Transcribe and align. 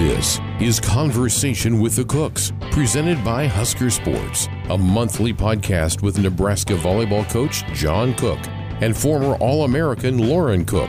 This 0.00 0.40
is 0.62 0.80
Conversation 0.80 1.78
with 1.78 1.94
the 1.94 2.06
Cooks, 2.06 2.54
presented 2.70 3.22
by 3.22 3.46
Husker 3.46 3.90
Sports, 3.90 4.48
a 4.70 4.78
monthly 4.78 5.34
podcast 5.34 6.00
with 6.00 6.18
Nebraska 6.18 6.72
volleyball 6.72 7.28
coach 7.28 7.66
John 7.74 8.14
Cook 8.14 8.38
and 8.80 8.96
former 8.96 9.34
All 9.34 9.64
American 9.64 10.16
Lauren 10.16 10.64
Cook. 10.64 10.88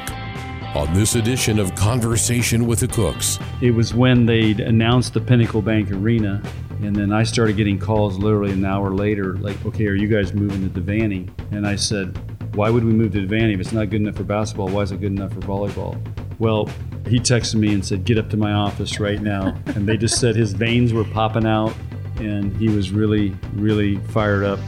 On 0.75 0.93
this 0.93 1.15
edition 1.15 1.59
of 1.59 1.75
Conversation 1.75 2.65
with 2.65 2.79
the 2.79 2.87
Cooks, 2.87 3.37
it 3.61 3.71
was 3.71 3.93
when 3.93 4.25
they'd 4.25 4.61
announced 4.61 5.13
the 5.13 5.19
Pinnacle 5.19 5.61
Bank 5.61 5.91
Arena, 5.91 6.41
and 6.81 6.95
then 6.95 7.11
I 7.11 7.23
started 7.23 7.57
getting 7.57 7.77
calls 7.77 8.17
literally 8.17 8.53
an 8.53 8.63
hour 8.63 8.91
later, 8.91 9.35
like, 9.39 9.57
okay, 9.65 9.87
are 9.87 9.93
you 9.93 10.07
guys 10.07 10.33
moving 10.33 10.71
to 10.71 10.79
Devaney? 10.79 11.29
And 11.51 11.67
I 11.67 11.75
said, 11.75 12.17
why 12.55 12.69
would 12.69 12.85
we 12.85 12.93
move 12.93 13.11
to 13.11 13.27
Devaney 13.27 13.55
if 13.55 13.59
it's 13.59 13.73
not 13.73 13.89
good 13.89 13.99
enough 13.99 14.15
for 14.15 14.23
basketball? 14.23 14.69
Why 14.69 14.83
is 14.83 14.93
it 14.93 15.01
good 15.01 15.11
enough 15.11 15.33
for 15.33 15.41
volleyball? 15.41 15.99
Well, 16.39 16.69
he 17.07 17.19
texted 17.19 17.55
me 17.55 17.73
and 17.73 17.85
said, 17.85 18.05
Get 18.05 18.17
up 18.17 18.29
to 18.29 18.37
my 18.37 18.53
office 18.53 18.99
right 18.99 19.21
now. 19.21 19.57
and 19.67 19.87
they 19.87 19.97
just 19.97 20.19
said 20.19 20.35
his 20.35 20.53
veins 20.53 20.93
were 20.93 21.03
popping 21.03 21.45
out 21.45 21.73
and 22.17 22.55
he 22.57 22.69
was 22.69 22.91
really, 22.91 23.35
really 23.53 23.97
fired 23.97 24.43
up. 24.43 24.59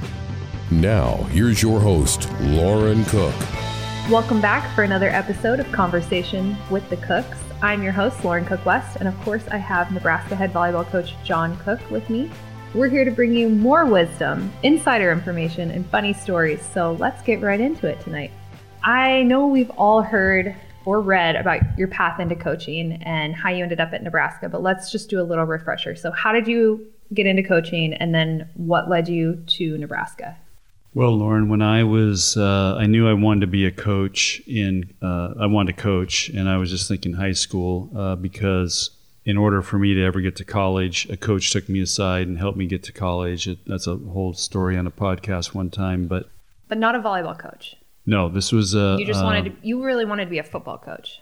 Now, 0.71 1.17
here's 1.31 1.61
your 1.61 1.79
host, 1.79 2.29
Lauren 2.41 3.05
Cook. 3.05 3.35
Welcome 4.09 4.41
back 4.41 4.73
for 4.75 4.83
another 4.83 5.09
episode 5.09 5.59
of 5.59 5.71
Conversation 5.71 6.57
with 6.69 6.89
the 6.89 6.97
Cooks. 6.97 7.37
I'm 7.61 7.81
your 7.83 7.93
host, 7.93 8.25
Lauren 8.25 8.43
Cook 8.45 8.65
West, 8.65 8.97
and 8.97 9.07
of 9.07 9.17
course, 9.21 9.47
I 9.49 9.57
have 9.57 9.91
Nebraska 9.91 10.35
head 10.35 10.51
volleyball 10.51 10.85
coach 10.85 11.13
John 11.23 11.55
Cook 11.59 11.79
with 11.89 12.09
me. 12.09 12.29
We're 12.73 12.89
here 12.89 13.05
to 13.05 13.11
bring 13.11 13.33
you 13.33 13.47
more 13.49 13.85
wisdom, 13.85 14.51
insider 14.63 15.11
information, 15.11 15.69
and 15.71 15.85
funny 15.89 16.11
stories. 16.11 16.61
So 16.73 16.93
let's 16.93 17.21
get 17.21 17.39
right 17.41 17.61
into 17.61 17.87
it 17.87 18.01
tonight. 18.01 18.31
I 18.83 19.23
know 19.23 19.47
we've 19.47 19.69
all 19.71 20.01
heard 20.01 20.55
or 20.85 21.01
read 21.01 21.35
about 21.35 21.61
your 21.77 21.87
path 21.87 22.19
into 22.19 22.35
coaching 22.35 22.93
and 23.03 23.35
how 23.35 23.49
you 23.49 23.63
ended 23.63 23.79
up 23.79 23.93
at 23.93 24.03
Nebraska, 24.03 24.49
but 24.49 24.61
let's 24.61 24.91
just 24.91 25.09
do 25.09 25.21
a 25.21 25.23
little 25.23 25.45
refresher. 25.45 25.95
So, 25.95 26.11
how 26.11 26.31
did 26.31 26.47
you 26.47 26.85
get 27.13 27.25
into 27.25 27.43
coaching, 27.43 27.93
and 27.93 28.13
then 28.13 28.49
what 28.55 28.89
led 28.89 29.07
you 29.07 29.43
to 29.47 29.77
Nebraska? 29.77 30.37
Well, 30.95 31.17
Lauren, 31.17 31.49
when 31.49 31.61
I 31.61 31.83
was, 31.83 32.37
uh, 32.37 32.75
I 32.77 32.85
knew 32.85 33.09
I 33.09 33.13
wanted 33.13 33.41
to 33.41 33.47
be 33.47 33.65
a 33.65 33.71
coach. 33.71 34.41
In 34.45 34.93
uh, 35.01 35.33
I 35.39 35.47
wanted 35.47 35.75
to 35.75 35.81
coach, 35.81 36.29
and 36.29 36.47
I 36.47 36.57
was 36.57 36.69
just 36.69 36.87
thinking 36.87 37.13
high 37.13 37.31
school 37.31 37.89
uh, 37.95 38.15
because 38.15 38.91
in 39.25 39.37
order 39.37 39.61
for 39.61 39.79
me 39.79 39.93
to 39.93 40.03
ever 40.03 40.21
get 40.21 40.35
to 40.35 40.43
college, 40.43 41.09
a 41.09 41.17
coach 41.17 41.51
took 41.51 41.69
me 41.69 41.79
aside 41.79 42.27
and 42.27 42.37
helped 42.37 42.57
me 42.57 42.67
get 42.67 42.83
to 42.83 42.91
college. 42.91 43.47
It, 43.47 43.59
that's 43.65 43.87
a 43.87 43.95
whole 43.95 44.33
story 44.33 44.77
on 44.77 44.85
a 44.85 44.91
podcast 44.91 45.53
one 45.53 45.69
time, 45.69 46.07
but 46.07 46.29
but 46.67 46.77
not 46.77 46.95
a 46.95 46.99
volleyball 46.99 47.37
coach. 47.37 47.75
No, 48.05 48.29
this 48.29 48.51
was 48.51 48.75
a. 48.75 48.97
You 48.99 49.05
just 49.05 49.23
wanted 49.23 49.47
uh, 49.47 49.55
to. 49.55 49.67
You 49.67 49.83
really 49.83 50.05
wanted 50.05 50.25
to 50.25 50.29
be 50.29 50.39
a 50.39 50.43
football 50.43 50.77
coach. 50.77 51.19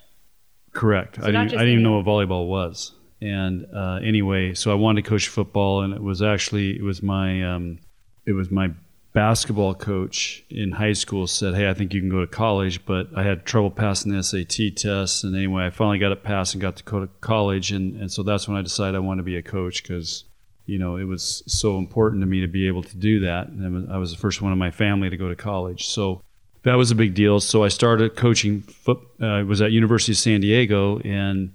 Correct. 0.74 1.18
So 1.18 1.24
I, 1.24 1.26
didn't, 1.28 1.38
I 1.38 1.46
didn't 1.46 1.68
even 1.70 1.84
know 1.84 1.98
what 1.98 2.06
volleyball 2.06 2.48
was. 2.48 2.94
And 3.22 3.68
uh, 3.76 4.00
anyway, 4.04 4.54
so 4.54 4.72
I 4.72 4.76
wanted 4.76 5.04
to 5.04 5.10
coach 5.10 5.28
football, 5.28 5.82
and 5.82 5.94
it 5.94 6.02
was 6.02 6.22
actually 6.22 6.76
it 6.76 6.84
was 6.84 7.04
my 7.04 7.44
um, 7.44 7.80
it 8.26 8.32
was 8.32 8.50
my 8.50 8.72
basketball 9.14 9.76
coach 9.76 10.44
in 10.50 10.72
high 10.72 10.94
school 10.94 11.28
said, 11.28 11.54
"Hey, 11.54 11.70
I 11.70 11.74
think 11.76 11.94
you 11.94 12.00
can 12.00 12.10
go 12.10 12.22
to 12.22 12.28
college," 12.28 12.84
but 12.86 13.10
I 13.16 13.22
had 13.22 13.46
trouble 13.46 13.70
passing 13.70 14.12
the 14.12 14.24
SAT 14.24 14.76
test, 14.76 15.24
and 15.24 15.36
anyway, 15.36 15.66
I 15.66 15.70
finally 15.70 16.00
got 16.00 16.12
it 16.12 16.24
passed 16.24 16.56
and 16.56 16.62
got 16.62 16.78
to 16.78 16.84
go 16.84 17.02
to 17.02 17.08
college, 17.22 17.72
and 17.72 17.96
and 18.02 18.12
so 18.12 18.24
that's 18.24 18.48
when 18.48 18.58
I 18.58 18.64
decided 18.64 18.96
I 18.96 19.00
wanted 19.00 19.22
to 19.22 19.26
be 19.26 19.38
a 19.38 19.44
coach 19.44 19.84
because 19.84 20.24
you 20.66 20.80
know 20.80 20.96
it 20.96 21.04
was 21.04 21.44
so 21.46 21.78
important 21.78 22.24
to 22.24 22.26
me 22.26 22.42
to 22.42 22.48
be 22.48 22.66
able 22.66 22.82
to 22.82 22.98
do 22.98 23.20
that. 23.20 23.50
And 23.50 23.92
I 23.92 23.98
was 23.98 24.12
the 24.12 24.18
first 24.18 24.42
one 24.42 24.52
in 24.52 24.58
my 24.58 24.72
family 24.72 25.12
to 25.12 25.18
go 25.18 25.30
to 25.30 25.36
college, 25.36 25.88
so 25.88 26.24
that 26.64 26.76
was 26.76 26.92
a 26.92 26.96
big 26.96 27.14
deal. 27.14 27.40
So 27.40 27.64
I 27.64 27.70
started 27.70 28.16
coaching. 28.16 28.62
Foot, 28.62 29.00
uh, 29.22 29.26
I 29.26 29.44
was 29.44 29.62
at 29.62 29.72
University 29.72 30.12
of 30.12 30.18
San 30.18 30.42
Diego, 30.42 31.00
and 31.00 31.52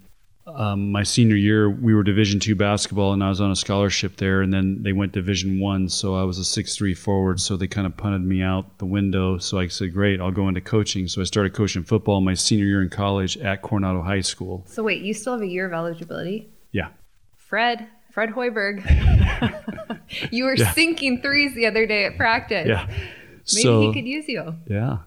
um, 0.47 0.93
my 0.93 1.03
senior 1.03 1.37
year 1.37 1.69
we 1.71 1.95
were 1.95 2.03
Division 2.03 2.41
two 2.41 2.55
basketball, 2.55 3.13
and 3.13 3.23
I 3.23 3.29
was 3.29 3.41
on 3.41 3.51
a 3.51 3.57
scholarship 3.57 4.17
there. 4.17 4.43
And 4.43 4.53
then 4.53 4.83
they 4.83 4.93
went 4.93 5.13
Division 5.13 5.61
one, 5.61 5.89
so 5.89 6.15
I 6.15 6.25
was 6.25 6.39
a 6.39 6.45
six 6.45 6.77
three 6.77 6.95
forward. 6.95 7.41
So 7.41 7.57
they 7.57 7.67
kind 7.67 7.87
of 7.87 7.97
punted 7.97 8.23
me 8.23 8.43
out 8.43 8.79
the 8.79 8.87
window. 8.87 9.39
So 9.39 9.59
I 9.59 9.69
said, 9.69 9.93
"Great, 9.93 10.21
I'll 10.21 10.33
go 10.33 10.49
into 10.49 10.61
coaching." 10.61 11.09
So 11.09 11.21
I 11.21 11.25
started 11.25 11.55
coaching 11.55 11.85
football 11.85 12.21
my 12.21 12.35
senior 12.35 12.67
year 12.67 12.83
in 12.83 12.91
college 12.91 13.37
at 13.39 13.63
Coronado 13.63 14.03
High 14.03 14.23
School. 14.23 14.65
So 14.67 14.83
wait, 14.83 15.03
you 15.03 15.15
still 15.15 15.35
have 15.35 15.43
a 15.43 15.47
year 15.47 15.67
of 15.67 15.73
eligibility? 15.73 16.51
Yeah. 16.73 16.89
Fred, 17.37 17.87
Fred 18.11 18.31
Hoiberg. 18.31 18.83
you 20.33 20.45
were 20.45 20.57
yeah. 20.57 20.73
sinking 20.73 21.23
threes 21.23 21.55
the 21.55 21.67
other 21.67 21.87
day 21.87 22.05
at 22.05 22.17
practice. 22.17 22.67
Yeah. 22.67 22.89
Maybe 23.53 23.63
so, 23.63 23.81
he 23.83 23.93
could 23.93 24.07
use 24.07 24.29
you. 24.29 24.55
Yeah. 24.67 24.99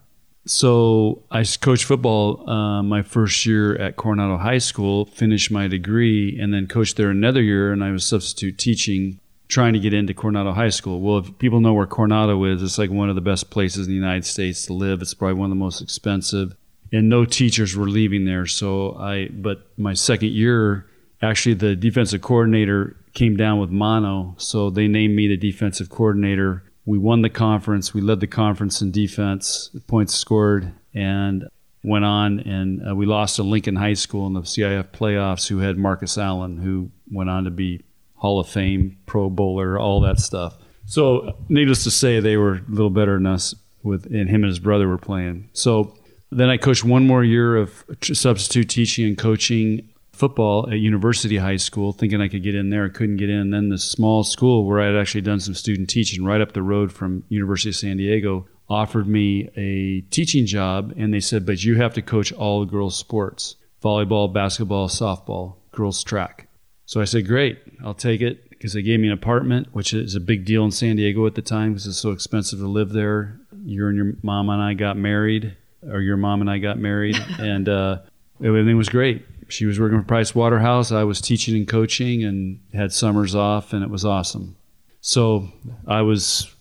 So 0.45 1.21
I 1.29 1.43
coached 1.43 1.83
football 1.83 2.49
uh, 2.49 2.81
my 2.81 3.03
first 3.03 3.45
year 3.45 3.75
at 3.75 3.97
Coronado 3.97 4.37
High 4.37 4.57
School, 4.57 5.05
finished 5.05 5.51
my 5.51 5.67
degree, 5.67 6.39
and 6.39 6.53
then 6.53 6.65
coached 6.67 6.97
there 6.97 7.09
another 7.09 7.41
year, 7.41 7.71
and 7.71 7.83
I 7.83 7.91
was 7.91 8.05
substitute 8.05 8.57
teaching, 8.57 9.19
trying 9.47 9.73
to 9.73 9.79
get 9.79 9.93
into 9.93 10.13
Coronado 10.13 10.53
High 10.53 10.69
School. 10.69 11.01
Well, 11.01 11.19
if 11.19 11.37
people 11.37 11.59
know 11.59 11.73
where 11.73 11.85
Coronado 11.85 12.43
is, 12.45 12.63
it's 12.63 12.77
like 12.77 12.89
one 12.89 13.09
of 13.09 13.15
the 13.15 13.21
best 13.21 13.49
places 13.49 13.85
in 13.85 13.91
the 13.91 13.97
United 13.99 14.25
States 14.25 14.65
to 14.65 14.73
live. 14.73 15.01
It's 15.01 15.13
probably 15.13 15.35
one 15.35 15.51
of 15.51 15.55
the 15.57 15.63
most 15.63 15.81
expensive, 15.81 16.55
and 16.91 17.09
no 17.09 17.25
teachers 17.25 17.75
were 17.75 17.89
leaving 17.89 18.25
there. 18.25 18.47
So 18.47 18.95
I, 18.95 19.27
but 19.27 19.67
my 19.77 19.93
second 19.93 20.31
year, 20.31 20.87
actually, 21.21 21.55
the 21.55 21.75
defensive 21.75 22.21
coordinator 22.21 22.95
came 23.13 23.35
down 23.35 23.59
with 23.59 23.69
mono, 23.69 24.33
so 24.37 24.69
they 24.69 24.87
named 24.87 25.15
me 25.15 25.27
the 25.27 25.37
defensive 25.37 25.89
coordinator 25.89 26.63
we 26.85 26.97
won 26.97 27.21
the 27.21 27.29
conference. 27.29 27.93
We 27.93 28.01
led 28.01 28.19
the 28.19 28.27
conference 28.27 28.81
in 28.81 28.91
defense, 28.91 29.69
points 29.87 30.15
scored, 30.15 30.73
and 30.93 31.47
went 31.83 32.03
on 32.03 32.39
and 32.41 32.89
uh, 32.89 32.95
we 32.95 33.05
lost 33.05 33.37
to 33.37 33.43
Lincoln 33.43 33.75
High 33.75 33.93
School 33.93 34.27
in 34.27 34.33
the 34.33 34.41
CIF 34.41 34.89
playoffs, 34.89 35.47
who 35.47 35.59
had 35.59 35.77
Marcus 35.77 36.17
Allen, 36.17 36.57
who 36.57 36.91
went 37.09 37.29
on 37.29 37.45
to 37.45 37.51
be 37.51 37.81
Hall 38.15 38.39
of 38.39 38.49
Fame, 38.49 38.97
Pro 39.05 39.29
Bowler, 39.29 39.79
all 39.79 40.01
that 40.01 40.19
stuff. 40.19 40.57
So, 40.85 41.37
needless 41.47 41.83
to 41.83 41.91
say, 41.91 42.19
they 42.19 42.35
were 42.35 42.55
a 42.55 42.61
little 42.67 42.89
better 42.89 43.13
than 43.13 43.27
us. 43.27 43.55
With 43.81 44.07
and 44.07 44.29
him 44.29 44.43
and 44.43 44.49
his 44.49 44.59
brother 44.59 44.89
were 44.89 44.97
playing. 44.97 45.49
So 45.53 45.97
then 46.31 46.49
I 46.49 46.57
coached 46.57 46.83
one 46.83 47.07
more 47.07 47.23
year 47.23 47.55
of 47.55 47.83
substitute 48.01 48.69
teaching 48.69 49.07
and 49.07 49.17
coaching 49.17 49.88
football 50.19 50.69
at 50.69 50.79
University 50.79 51.37
High 51.37 51.55
School, 51.55 51.93
thinking 51.93 52.19
I 52.19 52.27
could 52.27 52.43
get 52.43 52.53
in 52.53 52.69
there. 52.69 52.85
I 52.85 52.89
couldn't 52.89 53.17
get 53.17 53.29
in. 53.29 53.51
Then 53.51 53.69
the 53.69 53.77
small 53.77 54.23
school 54.23 54.65
where 54.65 54.81
I 54.81 54.87
had 54.87 54.95
actually 54.97 55.21
done 55.21 55.39
some 55.39 55.53
student 55.53 55.89
teaching 55.89 56.25
right 56.25 56.41
up 56.41 56.51
the 56.51 56.61
road 56.61 56.91
from 56.91 57.23
University 57.29 57.69
of 57.69 57.77
San 57.77 57.97
Diego 57.97 58.45
offered 58.69 59.07
me 59.07 59.49
a 59.55 60.01
teaching 60.11 60.45
job, 60.45 60.93
and 60.97 61.13
they 61.13 61.21
said, 61.21 61.45
"But 61.45 61.63
you 61.63 61.77
have 61.77 61.93
to 61.93 62.01
coach 62.01 62.33
all 62.33 62.59
the 62.59 62.69
girls' 62.69 62.97
sports: 62.97 63.55
volleyball, 63.81 64.31
basketball, 64.31 64.89
softball, 64.89 65.55
girls' 65.71 66.03
track." 66.03 66.49
So 66.85 66.99
I 66.99 67.05
said, 67.05 67.25
"Great, 67.25 67.57
I'll 67.83 67.93
take 67.93 68.21
it." 68.21 68.49
Because 68.49 68.73
they 68.73 68.81
gave 68.81 68.99
me 68.99 69.07
an 69.07 69.13
apartment, 69.13 69.69
which 69.71 69.93
is 69.93 70.15
a 70.15 70.19
big 70.19 70.43
deal 70.43 70.65
in 70.65 70.71
San 70.71 70.97
Diego 70.97 71.25
at 71.25 71.35
the 71.35 71.41
time 71.41 71.71
because 71.71 71.87
it's 71.87 71.97
so 71.97 72.11
expensive 72.11 72.59
to 72.59 72.67
live 72.67 72.89
there. 72.89 73.39
You 73.63 73.87
and 73.87 73.95
your 73.95 74.13
mom 74.21 74.49
and 74.49 74.61
I 74.61 74.73
got 74.73 74.97
married, 74.97 75.55
or 75.81 76.01
your 76.01 76.17
mom 76.17 76.41
and 76.41 76.49
I 76.49 76.57
got 76.57 76.77
married, 76.77 77.15
and 77.39 77.69
uh, 77.69 77.99
everything 78.43 78.75
was 78.75 78.89
great 78.89 79.25
she 79.49 79.65
was 79.65 79.79
working 79.79 79.99
for 79.99 80.05
Price 80.05 80.33
Waterhouse. 80.33 80.91
I 80.91 81.03
was 81.03 81.21
teaching 81.21 81.55
and 81.55 81.67
coaching 81.67 82.23
and 82.23 82.61
had 82.73 82.93
summers 82.93 83.35
off, 83.35 83.73
and 83.73 83.83
it 83.83 83.89
was 83.89 84.05
awesome. 84.05 84.55
So 85.01 85.49
I 85.87 86.01
was, 86.01 86.53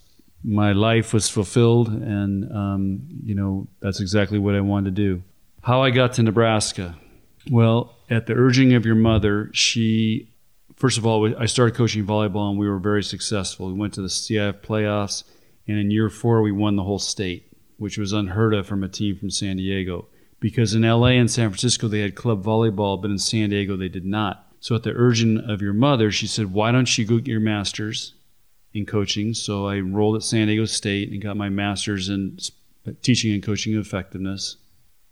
my 0.43 0.73
life 0.73 1.13
was 1.13 1.29
fulfilled, 1.29 1.89
and 1.89 2.51
um, 2.53 3.09
you 3.25 3.35
know 3.35 3.69
that's 3.81 4.01
exactly 4.01 4.39
what 4.39 4.55
I 4.55 4.61
wanted 4.61 4.97
to 4.97 5.03
do. 5.03 5.23
How 5.63 5.83
I 5.83 5.91
got 5.91 6.15
to 6.15 6.23
Nebraska? 6.23 6.97
Well, 7.51 7.97
at 8.11 8.27
the 8.27 8.35
urging 8.35 8.75
of 8.75 8.87
your 8.87 8.95
mother, 8.95 9.51
she, 9.53 10.31
first 10.77 10.99
of 10.99 11.07
all, 11.07 11.35
I 11.41 11.47
started 11.47 11.75
coaching 11.75 12.07
volleyball, 12.07 12.51
and 12.51 12.59
we 12.59 12.69
were 12.69 12.79
very 12.79 13.03
successful. 13.03 13.69
We 13.69 13.75
went 13.75 13.95
to 13.95 14.03
the 14.03 14.09
CIF 14.09 14.61
playoffs, 14.61 15.25
and 15.67 15.79
in 15.79 15.91
year 15.91 16.09
four, 16.09 16.43
we 16.43 16.53
won 16.53 16.77
the 16.77 16.85
whole 16.85 16.99
state, 16.99 17.51
which 17.77 17.99
was 17.99 18.13
unheard 18.13 18.55
of 18.55 18.67
from 18.67 18.85
a 18.85 18.89
team 18.89 19.17
from 19.17 19.31
San 19.31 19.57
Diego 19.57 20.07
because 20.41 20.75
in 20.75 20.83
LA 20.83 21.09
and 21.09 21.31
San 21.31 21.51
Francisco 21.51 21.89
they 21.89 22.01
had 22.01 22.15
club 22.15 22.43
volleyball, 22.43 23.01
but 23.01 23.11
in 23.11 23.19
San 23.19 23.51
Diego 23.51 23.77
they 23.77 23.89
did 23.89 24.05
not. 24.05 24.47
So 24.61 24.75
at 24.75 24.83
the 24.83 24.93
urging 24.93 25.39
of 25.39 25.63
your 25.63 25.73
mother, 25.73 26.11
she 26.11 26.27
said, 26.27 26.53
"Why 26.53 26.73
don't 26.73 26.99
you 26.99 27.05
go 27.05 27.19
get 27.19 27.29
your 27.29 27.41
master's 27.41 28.15
in 28.73 28.87
coaching?" 28.87 29.35
So 29.35 29.67
I 29.67 29.77
enrolled 29.77 30.17
at 30.17 30.23
San 30.23 30.49
Diego 30.49 30.65
State 30.65 31.11
and 31.11 31.23
got 31.23 31.37
my 31.37 31.49
master's 31.49 32.09
in 32.09 32.39
teaching 33.03 33.33
and 33.33 33.43
coaching 33.43 33.77
effectiveness. 33.77 34.57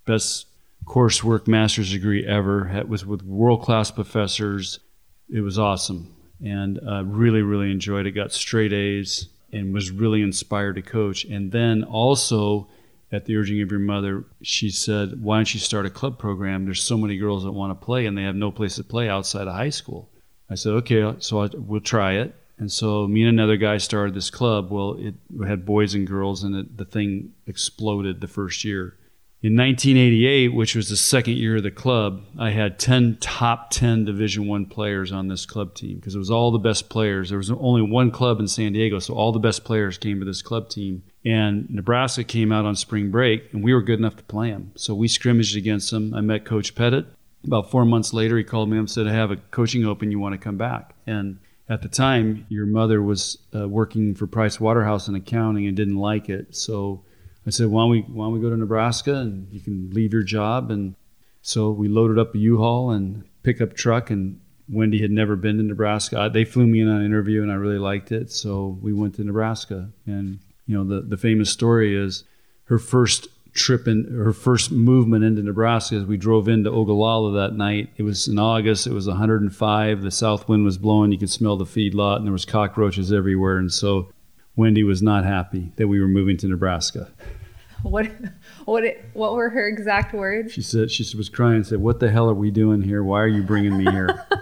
Best 0.05 0.47
coursework 0.85 1.47
master's 1.47 1.93
degree 1.93 2.25
ever. 2.25 2.69
It 2.69 2.89
was 2.89 3.05
with 3.05 3.23
world 3.23 3.62
class 3.62 3.91
professors. 3.91 4.81
It 5.29 5.41
was 5.41 5.59
awesome, 5.59 6.15
and 6.45 6.81
uh, 6.87 7.05
really, 7.05 7.43
really 7.43 7.71
enjoyed 7.71 8.06
it. 8.06 8.12
Got 8.12 8.33
straight 8.33 8.73
A's 8.73 9.29
and 9.53 9.73
was 9.73 9.91
really 9.91 10.23
inspired 10.23 10.77
to 10.77 10.83
coach. 10.83 11.25
And 11.25 11.53
then 11.53 11.85
also 11.85 12.69
at 13.12 13.25
the 13.25 13.37
urging 13.37 13.62
of 13.62 13.70
your 13.70 13.81
mother, 13.81 14.25
she 14.43 14.70
said, 14.70 15.23
Why 15.23 15.38
don't 15.38 15.55
you 15.55 15.61
start 15.61 15.87
a 15.87 15.91
club 15.91 16.19
program? 16.19 16.64
There's 16.64 16.82
so 16.82 16.99
many 16.99 17.17
girls 17.17 17.44
that 17.44 17.53
want 17.53 17.79
to 17.79 17.85
play 17.85 18.06
and 18.06 18.17
they 18.17 18.23
have 18.23 18.35
no 18.35 18.50
place 18.50 18.76
to 18.76 18.85
play 18.85 19.08
outside 19.08 19.47
of 19.47 19.55
high 19.55 19.70
school. 19.70 20.11
I 20.50 20.55
said, 20.55 20.73
Okay, 20.73 21.14
so 21.19 21.43
I, 21.43 21.49
we'll 21.55 21.81
try 21.81 22.14
it. 22.14 22.35
And 22.58 22.73
so 22.73 23.06
me 23.06 23.23
and 23.23 23.29
another 23.29 23.56
guy 23.56 23.79
started 23.79 24.14
this 24.14 24.31
club. 24.31 24.70
Well, 24.70 24.97
it 24.99 25.14
had 25.47 25.67
boys 25.67 25.94
and 25.94 26.06
girls, 26.06 26.43
and 26.43 26.56
it, 26.56 26.76
the 26.76 26.87
thing 26.87 27.32
exploded 27.47 28.20
the 28.20 28.29
first 28.29 28.64
year. 28.64 28.97
In 29.43 29.55
1988, 29.55 30.49
which 30.49 30.75
was 30.75 30.88
the 30.88 30.97
second 30.97 31.37
year 31.37 31.59
of 31.59 31.62
the 31.62 31.70
club, 31.70 32.25
I 32.38 32.50
had 32.50 32.79
10 32.79 33.19
top 33.20 33.70
10 33.70 34.06
Division 34.06 34.49
One 34.49 34.64
players 34.64 35.12
on 35.12 35.29
this 35.29 35.44
club 35.44 35.75
team 35.75 35.97
because 35.97 36.14
it 36.14 36.19
was 36.19 36.31
all 36.31 36.50
the 36.50 36.59
best 36.59 36.88
players. 36.88 37.29
There 37.29 37.38
was 37.38 37.50
only 37.50 37.82
one 37.82 38.11
club 38.11 38.41
in 38.41 38.49
San 38.49 38.73
Diego, 38.73 38.99
so 38.99 39.14
all 39.14 39.32
the 39.32 39.38
best 39.38 39.62
players 39.62 39.99
came 39.99 40.19
to 40.19 40.25
this 40.25 40.41
club 40.41 40.70
team. 40.70 41.02
And 41.26 41.69
Nebraska 41.69 42.23
came 42.23 42.52
out 42.52 42.64
on 42.64 42.76
spring 42.76 43.11
break, 43.11 43.52
and 43.52 43.64
we 43.64 43.75
were 43.75 43.82
good 43.82 43.99
enough 43.99 44.17
to 44.17 44.23
play 44.23 44.50
them. 44.52 44.70
So 44.76 44.94
we 44.94 45.08
scrimmaged 45.08 45.56
against 45.56 45.90
them. 45.90 46.14
I 46.14 46.20
met 46.20 46.44
Coach 46.44 46.76
Pettit. 46.76 47.05
About 47.44 47.69
four 47.69 47.84
months 47.84 48.12
later, 48.12 48.38
he 48.38 48.44
called 48.44 48.70
me 48.70 48.76
up 48.76 48.81
and 48.81 48.90
said, 48.90 49.08
I 49.08 49.12
have 49.12 49.32
a 49.32 49.37
coaching 49.37 49.84
open. 49.84 50.12
You 50.12 50.20
want 50.20 50.34
to 50.34 50.38
come 50.38 50.56
back? 50.56 50.94
And 51.05 51.38
at 51.69 51.82
the 51.82 51.88
time, 51.88 52.46
your 52.49 52.64
mother 52.64 53.02
was 53.02 53.38
uh, 53.52 53.69
working 53.69 54.14
for 54.14 54.28
Price 54.28 54.61
Waterhouse 54.61 55.08
in 55.08 55.17
accounting 55.17 55.67
and 55.67 55.76
didn't 55.76 55.96
like 55.96 56.28
it. 56.28 56.55
So 56.55 57.02
I 57.44 57.50
said, 57.50 57.69
why 57.69 57.82
don't 57.82 57.90
we 57.90 58.00
why 58.02 58.26
don't 58.26 58.34
we 58.34 58.40
go 58.40 58.50
to 58.50 58.56
Nebraska 58.56 59.14
and 59.17 59.52
you 59.52 59.61
can 59.61 59.90
leave 59.90 60.12
your 60.12 60.23
job? 60.23 60.70
And 60.70 60.94
so 61.43 61.70
we 61.70 61.88
loaded 61.88 62.20
up 62.20 62.37
a 62.37 62.38
U-Haul 62.38 62.93
and 62.93 63.25
pickup 63.43 63.75
truck. 63.75 64.11
And 64.11 64.40
Wendy 64.69 65.02
had 65.02 65.11
never 65.11 65.34
been 65.34 65.56
to 65.58 65.64
Nebraska. 65.64 66.31
They 66.32 66.44
flew 66.44 66.69
me 66.69 66.82
in 66.82 66.88
on 66.88 67.00
an 67.00 67.06
interview, 67.06 67.43
and 67.43 67.50
I 67.50 67.56
really 67.56 67.78
liked 67.78 68.12
it. 68.12 68.31
So 68.31 68.78
we 68.81 68.93
went 68.93 69.17
to 69.17 69.25
Nebraska. 69.25 69.90
And 70.06 70.38
you 70.67 70.77
know, 70.77 70.85
the 70.85 71.03
the 71.03 71.17
famous 71.17 71.51
story 71.51 71.97
is 71.97 72.25
her 72.65 72.79
first 72.79 73.29
trip 73.57 73.89
in 73.89 74.05
her 74.13 74.33
first 74.33 74.71
movement 74.71 75.25
into 75.25 75.43
Nebraska 75.43 75.97
as 75.97 76.05
we 76.05 76.17
drove 76.17 76.47
into 76.49 76.71
Ogallala 76.71 77.33
that 77.41 77.57
night. 77.57 77.91
It 77.97 78.03
was 78.03 78.29
in 78.29 78.39
August. 78.39 78.87
It 78.87 78.93
was 78.93 79.09
105. 79.09 80.03
The 80.03 80.11
south 80.11 80.49
wind 80.49 80.65
was 80.65 80.79
blowing. 80.79 81.11
You 81.11 81.19
could 81.19 81.31
smell 81.31 81.57
the 81.57 81.65
feedlot, 81.65 82.17
and 82.17 82.27
there 82.27 82.33
was 82.33 82.45
cockroaches 82.45 83.13
everywhere. 83.13 83.59
And 83.59 83.73
so 83.73 84.11
Wendy 84.55 84.85
was 84.85 85.03
not 85.03 85.25
happy 85.25 85.73
that 85.77 85.89
we 85.89 86.01
were 86.01 86.09
moving 86.09 86.37
to 86.39 86.47
Nebraska. 86.47 87.11
What 87.83 88.11
what 88.65 88.85
what 89.12 89.35
were 89.35 89.51
her 89.51 89.69
exact 89.69 90.15
words? 90.15 90.53
She 90.53 90.62
said 90.62 90.91
she 90.91 91.17
was 91.17 91.29
crying 91.29 91.57
and 91.57 91.67
said, 91.67 91.81
"What 91.81 92.01
the 92.01 92.11
hell 92.11 92.29
are 92.29 92.35
we 92.35 92.51
doing 92.51 92.83
here? 92.83 93.05
Why 93.05 93.21
are 93.21 93.29
you 93.29 93.43
bringing 93.43 93.77
me 93.77 93.91
here?" 93.91 94.27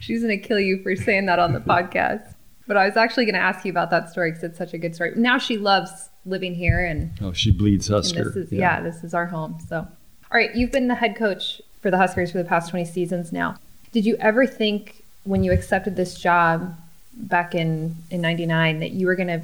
She's 0.00 0.22
going 0.22 0.40
to 0.40 0.46
kill 0.46 0.58
you 0.58 0.82
for 0.82 0.96
saying 0.96 1.26
that 1.26 1.38
on 1.38 1.52
the 1.52 1.60
podcast. 1.60 2.34
But 2.68 2.76
I 2.76 2.86
was 2.86 2.96
actually 2.96 3.24
going 3.24 3.34
to 3.34 3.40
ask 3.40 3.64
you 3.64 3.72
about 3.72 3.90
that 3.90 4.10
story 4.10 4.30
because 4.30 4.44
it's 4.44 4.58
such 4.58 4.74
a 4.74 4.78
good 4.78 4.94
story. 4.94 5.14
Now 5.16 5.38
she 5.38 5.56
loves 5.56 6.10
living 6.26 6.54
here, 6.54 6.84
and 6.84 7.10
oh, 7.22 7.32
she 7.32 7.50
bleeds 7.50 7.88
Husker. 7.88 8.24
This 8.24 8.36
is, 8.36 8.52
yeah. 8.52 8.58
yeah, 8.58 8.80
this 8.82 9.02
is 9.02 9.14
our 9.14 9.26
home. 9.26 9.58
So, 9.66 9.78
all 9.78 9.88
right, 10.30 10.54
you've 10.54 10.70
been 10.70 10.86
the 10.86 10.94
head 10.94 11.16
coach 11.16 11.60
for 11.80 11.90
the 11.90 11.96
Huskers 11.96 12.30
for 12.30 12.38
the 12.38 12.44
past 12.44 12.70
20 12.70 12.84
seasons 12.84 13.32
now. 13.32 13.56
Did 13.90 14.04
you 14.04 14.16
ever 14.20 14.46
think 14.46 15.02
when 15.24 15.42
you 15.42 15.50
accepted 15.50 15.96
this 15.96 16.14
job 16.20 16.76
back 17.14 17.54
in 17.54 17.96
in 18.10 18.20
99 18.20 18.80
that 18.80 18.90
you 18.90 19.06
were 19.06 19.16
going 19.16 19.28
to 19.28 19.42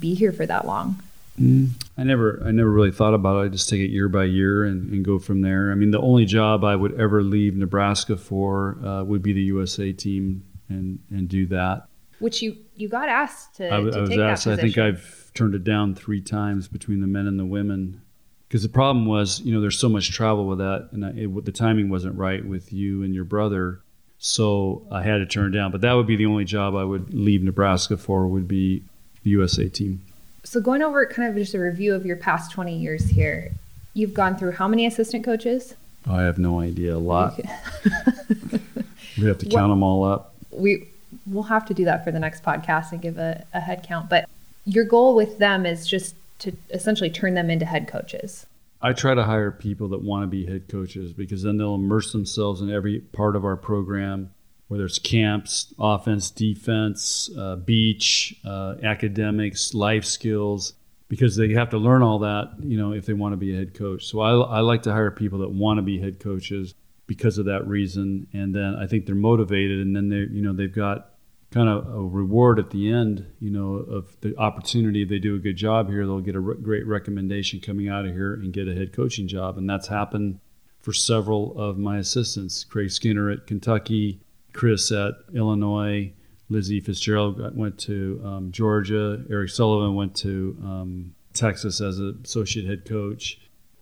be 0.00 0.14
here 0.14 0.32
for 0.32 0.44
that 0.44 0.66
long? 0.66 1.00
Mm, 1.40 1.70
I 1.96 2.02
never, 2.04 2.42
I 2.44 2.50
never 2.50 2.70
really 2.70 2.92
thought 2.92 3.14
about 3.14 3.42
it. 3.42 3.46
I 3.46 3.48
just 3.48 3.68
take 3.68 3.80
it 3.80 3.90
year 3.90 4.08
by 4.08 4.24
year 4.24 4.64
and, 4.64 4.92
and, 4.92 5.02
go 5.02 5.18
from 5.18 5.40
there. 5.40 5.72
I 5.72 5.74
mean, 5.74 5.90
the 5.90 6.00
only 6.00 6.26
job 6.26 6.62
I 6.62 6.76
would 6.76 7.00
ever 7.00 7.22
leave 7.22 7.56
Nebraska 7.56 8.18
for 8.18 8.76
uh, 8.84 9.02
would 9.04 9.22
be 9.22 9.32
the 9.32 9.40
USA 9.42 9.92
team 9.92 10.44
and 10.68 10.98
and 11.10 11.28
do 11.28 11.46
that. 11.46 11.86
Which 12.22 12.40
you 12.40 12.56
you 12.76 12.88
got 12.88 13.08
asked 13.08 13.56
to. 13.56 13.66
I, 13.66 13.80
to 13.80 13.98
I 13.98 14.00
was 14.00 14.18
asked. 14.18 14.46
I 14.46 14.56
think 14.56 14.78
I've 14.78 15.30
turned 15.34 15.54
it 15.54 15.64
down 15.64 15.94
three 15.94 16.20
times 16.20 16.68
between 16.68 17.00
the 17.00 17.06
men 17.06 17.26
and 17.26 17.38
the 17.38 17.44
women. 17.44 18.00
Because 18.48 18.62
the 18.62 18.68
problem 18.68 19.06
was, 19.06 19.40
you 19.40 19.54
know, 19.54 19.62
there's 19.62 19.78
so 19.78 19.88
much 19.88 20.10
travel 20.10 20.46
with 20.46 20.58
that, 20.58 20.90
and 20.92 21.06
I, 21.06 21.10
it, 21.16 21.44
the 21.46 21.52
timing 21.52 21.88
wasn't 21.88 22.16
right 22.18 22.44
with 22.44 22.70
you 22.70 23.02
and 23.02 23.14
your 23.14 23.24
brother, 23.24 23.80
so 24.18 24.86
I 24.90 25.02
had 25.02 25.18
to 25.18 25.26
turn 25.26 25.52
down. 25.52 25.72
But 25.72 25.80
that 25.80 25.94
would 25.94 26.06
be 26.06 26.16
the 26.16 26.26
only 26.26 26.44
job 26.44 26.76
I 26.76 26.84
would 26.84 27.14
leave 27.14 27.42
Nebraska 27.42 27.96
for. 27.96 28.26
Would 28.26 28.46
be 28.46 28.82
the 29.22 29.30
USA 29.30 29.68
team. 29.68 30.02
So, 30.44 30.60
going 30.60 30.82
over 30.82 31.06
kind 31.06 31.28
of 31.28 31.36
just 31.36 31.54
a 31.54 31.60
review 31.60 31.94
of 31.94 32.04
your 32.04 32.16
past 32.16 32.50
20 32.52 32.76
years 32.76 33.08
here, 33.08 33.52
you've 33.94 34.12
gone 34.12 34.36
through 34.36 34.52
how 34.52 34.68
many 34.68 34.86
assistant 34.86 35.24
coaches? 35.24 35.74
I 36.08 36.22
have 36.22 36.38
no 36.38 36.60
idea. 36.60 36.94
A 36.94 36.98
lot. 36.98 37.38
we 39.18 39.24
have 39.24 39.38
to 39.38 39.46
count 39.48 39.70
them 39.70 39.82
all 39.82 40.04
up. 40.04 40.34
We 40.50 40.88
we'll 41.26 41.44
have 41.44 41.64
to 41.66 41.74
do 41.74 41.84
that 41.84 42.04
for 42.04 42.10
the 42.10 42.18
next 42.18 42.42
podcast 42.42 42.92
and 42.92 43.00
give 43.00 43.18
a, 43.18 43.44
a 43.52 43.60
head 43.60 43.84
count. 43.86 44.08
But 44.08 44.28
your 44.64 44.84
goal 44.84 45.14
with 45.14 45.38
them 45.38 45.66
is 45.66 45.86
just 45.86 46.14
to 46.40 46.52
essentially 46.70 47.10
turn 47.10 47.34
them 47.34 47.50
into 47.50 47.64
head 47.64 47.88
coaches. 47.88 48.46
I 48.80 48.92
try 48.92 49.14
to 49.14 49.22
hire 49.22 49.52
people 49.52 49.88
that 49.88 50.02
want 50.02 50.24
to 50.24 50.26
be 50.26 50.46
head 50.46 50.68
coaches 50.68 51.12
because 51.12 51.42
then 51.42 51.56
they'll 51.56 51.76
immerse 51.76 52.12
themselves 52.12 52.60
in 52.60 52.70
every 52.70 52.98
part 52.98 53.36
of 53.36 53.44
our 53.44 53.56
program 53.56 54.30
whether 54.72 54.86
it's 54.86 54.98
camps, 54.98 55.74
offense, 55.78 56.30
defense, 56.30 57.28
uh, 57.36 57.56
beach, 57.56 58.34
uh, 58.42 58.76
academics, 58.82 59.74
life 59.74 60.06
skills, 60.06 60.72
because 61.08 61.36
they 61.36 61.52
have 61.52 61.68
to 61.68 61.76
learn 61.76 62.00
all 62.00 62.20
that, 62.20 62.54
you 62.60 62.78
know, 62.78 62.94
if 62.94 63.04
they 63.04 63.12
want 63.12 63.34
to 63.34 63.36
be 63.36 63.52
a 63.52 63.58
head 63.58 63.74
coach. 63.74 64.06
So 64.06 64.20
I, 64.20 64.30
I 64.30 64.60
like 64.60 64.84
to 64.84 64.92
hire 64.92 65.10
people 65.10 65.40
that 65.40 65.50
want 65.50 65.76
to 65.76 65.82
be 65.82 66.00
head 66.00 66.20
coaches 66.20 66.72
because 67.06 67.36
of 67.36 67.44
that 67.44 67.68
reason, 67.68 68.26
and 68.32 68.54
then 68.54 68.74
I 68.74 68.86
think 68.86 69.04
they're 69.04 69.14
motivated, 69.14 69.80
and 69.80 69.94
then 69.94 70.08
they, 70.08 70.34
you 70.34 70.40
know, 70.40 70.54
they've 70.54 70.74
got 70.74 71.10
kind 71.52 71.68
of 71.68 71.86
a 71.86 72.00
reward 72.00 72.58
at 72.58 72.70
the 72.70 72.90
end, 72.90 73.26
you 73.38 73.50
know, 73.50 73.74
of 73.74 74.18
the 74.22 74.36
opportunity. 74.38 75.02
If 75.02 75.10
they 75.10 75.18
do 75.18 75.36
a 75.36 75.38
good 75.38 75.56
job 75.56 75.88
here, 75.88 76.06
they'll 76.06 76.20
get 76.20 76.34
a 76.34 76.40
re- 76.40 76.56
great 76.60 76.86
recommendation 76.86 77.60
coming 77.60 77.88
out 77.88 78.06
of 78.06 78.12
here 78.12 78.34
and 78.34 78.52
get 78.52 78.68
a 78.68 78.74
head 78.74 78.92
coaching 78.92 79.28
job, 79.28 79.58
and 79.58 79.68
that's 79.68 79.88
happened 79.88 80.40
for 80.80 80.92
several 80.92 81.56
of 81.58 81.78
my 81.78 81.98
assistants. 81.98 82.64
Craig 82.64 82.90
Skinner 82.90 83.30
at 83.30 83.46
Kentucky, 83.46 84.20
Chris 84.52 84.90
at 84.90 85.14
Illinois. 85.34 86.12
Lizzie 86.48 86.80
Fitzgerald 86.80 87.56
went 87.56 87.78
to 87.78 88.20
um, 88.24 88.52
Georgia. 88.52 89.24
Eric 89.30 89.50
Sullivan 89.50 89.94
went 89.94 90.14
to 90.16 90.56
um, 90.62 91.14
Texas 91.32 91.80
as 91.80 91.98
an 91.98 92.20
associate 92.24 92.66
head 92.66 92.84
coach. 92.84 93.40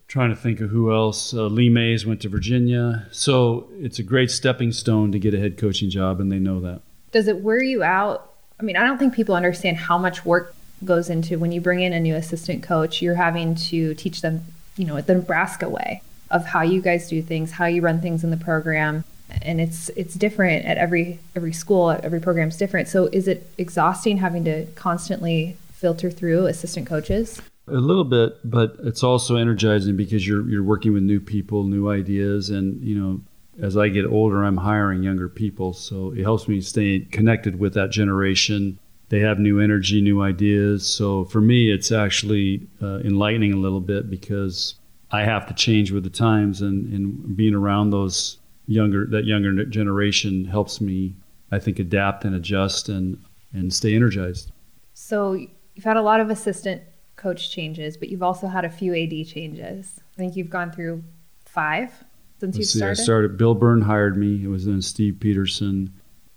Trying 0.09 0.31
to 0.31 0.37
think 0.37 0.61
of 0.61 0.71
who 0.71 0.93
else. 0.93 1.33
Uh, 1.33 1.47
Lee 1.47 1.69
Mays 1.69 2.05
went 2.05 2.21
to 2.23 2.29
Virginia. 2.29 3.07
So 3.13 3.69
it's 3.75 3.99
a 3.99 4.03
great 4.03 4.31
stepping 4.31 4.73
stone 4.73 5.13
to 5.13 5.19
get 5.19 5.35
a 5.35 5.39
head 5.39 5.57
coaching 5.57 5.89
job, 5.89 6.21
and 6.21 6.31
they 6.31 6.39
know 6.39 6.61
that. 6.61 6.83
Does 7.13 7.29
it 7.29 7.41
wear 7.41 7.63
you 7.63 7.83
out? 7.83 8.33
I 8.59 8.63
mean, 8.63 8.77
I 8.77 8.85
don't 8.85 8.99
think 8.99 9.15
people 9.15 9.35
understand 9.35 9.77
how 9.77 9.99
much 9.99 10.25
work 10.25 10.55
goes 10.85 11.11
into 11.11 11.39
when 11.39 11.53
you 11.53 11.61
bring 11.61 11.81
in 11.81 11.93
a 11.93 12.01
new 12.01 12.15
assistant 12.15 12.63
coach. 12.63 13.03
You're 13.03 13.15
having 13.15 13.55
to 13.55 13.95
teach 13.95 14.23
them, 14.23 14.45
you 14.77 14.85
know, 14.85 15.01
the 15.01 15.15
Nebraska 15.15 15.69
way 15.69 16.03
of 16.31 16.47
how 16.47 16.63
you 16.63 16.81
guys 16.81 17.09
do 17.09 17.21
things, 17.23 17.53
how 17.53 17.67
you 17.67 17.83
run 17.83 18.01
things 18.01 18.23
in 18.23 18.31
the 18.31 18.37
program 18.37 19.05
and 19.43 19.61
it's 19.61 19.89
it's 19.91 20.15
different 20.15 20.65
at 20.67 20.77
every 20.79 21.19
every 21.37 21.53
school 21.53 21.91
every 22.03 22.21
program 22.21 22.49
is 22.49 22.57
different 22.57 22.89
so 22.89 23.07
is 23.07 23.29
it 23.29 23.51
exhausting 23.59 24.19
having 24.19 24.45
to 24.45 24.67
constantly 24.75 25.57
filter 25.73 26.11
through 26.11 26.47
assistant 26.47 26.87
coaches 26.87 27.41
a 27.69 27.73
little 27.73 28.05
bit 28.05 28.39
but 28.45 28.77
it's 28.81 29.03
also 29.03 29.37
energizing 29.37 29.97
because 29.97 30.27
you're 30.27 30.49
you're 30.49 30.63
working 30.63 30.93
with 30.93 31.03
new 31.03 31.21
people 31.21 31.65
new 31.65 31.89
ideas 31.89 32.51
and 32.51 32.83
you 32.83 32.99
know 32.99 33.21
as 33.63 33.77
i 33.77 33.89
get 33.89 34.07
older 34.07 34.45
i'm 34.45 34.57
hiring 34.57 35.03
younger 35.03 35.29
people 35.29 35.73
so 35.73 36.13
it 36.13 36.23
helps 36.23 36.49
me 36.49 36.61
stay 36.61 37.01
connected 37.11 37.59
with 37.59 37.75
that 37.75 37.91
generation 37.91 38.79
they 39.09 39.21
have 39.21 39.39
new 39.39 39.61
energy 39.61 40.01
new 40.01 40.23
ideas 40.23 40.87
so 40.87 41.25
for 41.27 41.41
me 41.41 41.71
it's 41.71 41.93
actually 41.93 42.67
uh, 42.83 42.99
enlightening 42.99 43.53
a 43.53 43.57
little 43.57 43.81
bit 43.81 44.11
because 44.11 44.75
i 45.11 45.23
have 45.23 45.47
to 45.47 45.55
change 45.55 45.91
with 45.91 46.05
the 46.05 46.11
times 46.11 46.63
and, 46.63 46.93
and 46.93 47.37
being 47.37 47.55
around 47.55 47.91
those 47.91 48.39
younger 48.67 49.07
that 49.07 49.25
younger 49.25 49.65
generation 49.65 50.45
helps 50.45 50.81
me 50.81 51.15
I 51.53 51.59
think 51.59 51.79
adapt 51.79 52.25
and 52.25 52.35
adjust 52.35 52.89
and 52.89 53.23
and 53.53 53.73
stay 53.73 53.95
energized. 53.95 54.53
So 54.95 55.33
you've 55.33 55.85
had 55.85 55.97
a 55.97 56.03
lot 56.03 56.21
of 56.21 56.31
assistant 56.31 56.83
coach 57.17 57.51
changes, 57.51 57.97
but 57.97 58.09
you've 58.09 58.23
also 58.23 58.47
had 58.47 58.65
a 58.65 58.71
few 58.71 58.95
AD 58.95 59.27
changes. 59.27 60.01
I 60.15 60.17
think 60.17 60.37
you've 60.37 60.51
gone 60.51 60.71
through 60.71 61.03
five 61.45 61.93
since 62.41 62.57
you 62.57 62.65
started. 62.65 62.99
I 62.99 63.03
started. 63.03 63.37
Bill 63.37 63.55
Byrne 63.55 63.83
hired 63.83 64.17
me. 64.17 64.45
It 64.45 64.49
was 64.49 64.67
then 64.67 64.83
Steve 64.83 65.15
Pederson. 65.15 65.91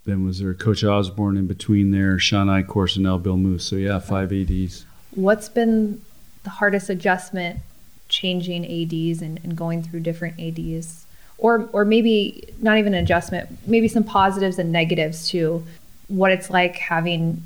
Then 0.05 0.25
was 0.25 0.39
there 0.39 0.53
Coach 0.53 0.83
Osborne 0.83 1.37
in 1.37 1.47
between 1.47 1.91
there, 1.91 2.19
Sean 2.19 2.49
I, 2.49 2.65
now 2.97 3.17
Bill 3.17 3.37
Moos. 3.37 3.63
So 3.63 3.77
yeah, 3.77 3.99
five 3.99 4.33
ADs. 4.33 4.85
What's 5.11 5.47
been 5.47 6.01
the 6.43 6.49
hardest 6.49 6.89
adjustment 6.89 7.59
changing 8.09 8.65
ADs 8.65 9.21
and, 9.21 9.39
and 9.43 9.55
going 9.55 9.81
through 9.81 10.01
different 10.01 10.39
ADs 10.39 11.05
or 11.37 11.69
or 11.73 11.85
maybe 11.85 12.43
not 12.61 12.77
even 12.77 12.93
an 12.93 13.03
adjustment, 13.03 13.49
maybe 13.67 13.87
some 13.87 14.03
positives 14.03 14.59
and 14.59 14.71
negatives 14.71 15.29
to 15.29 15.63
what 16.07 16.31
it's 16.31 16.49
like 16.49 16.75
having 16.77 17.43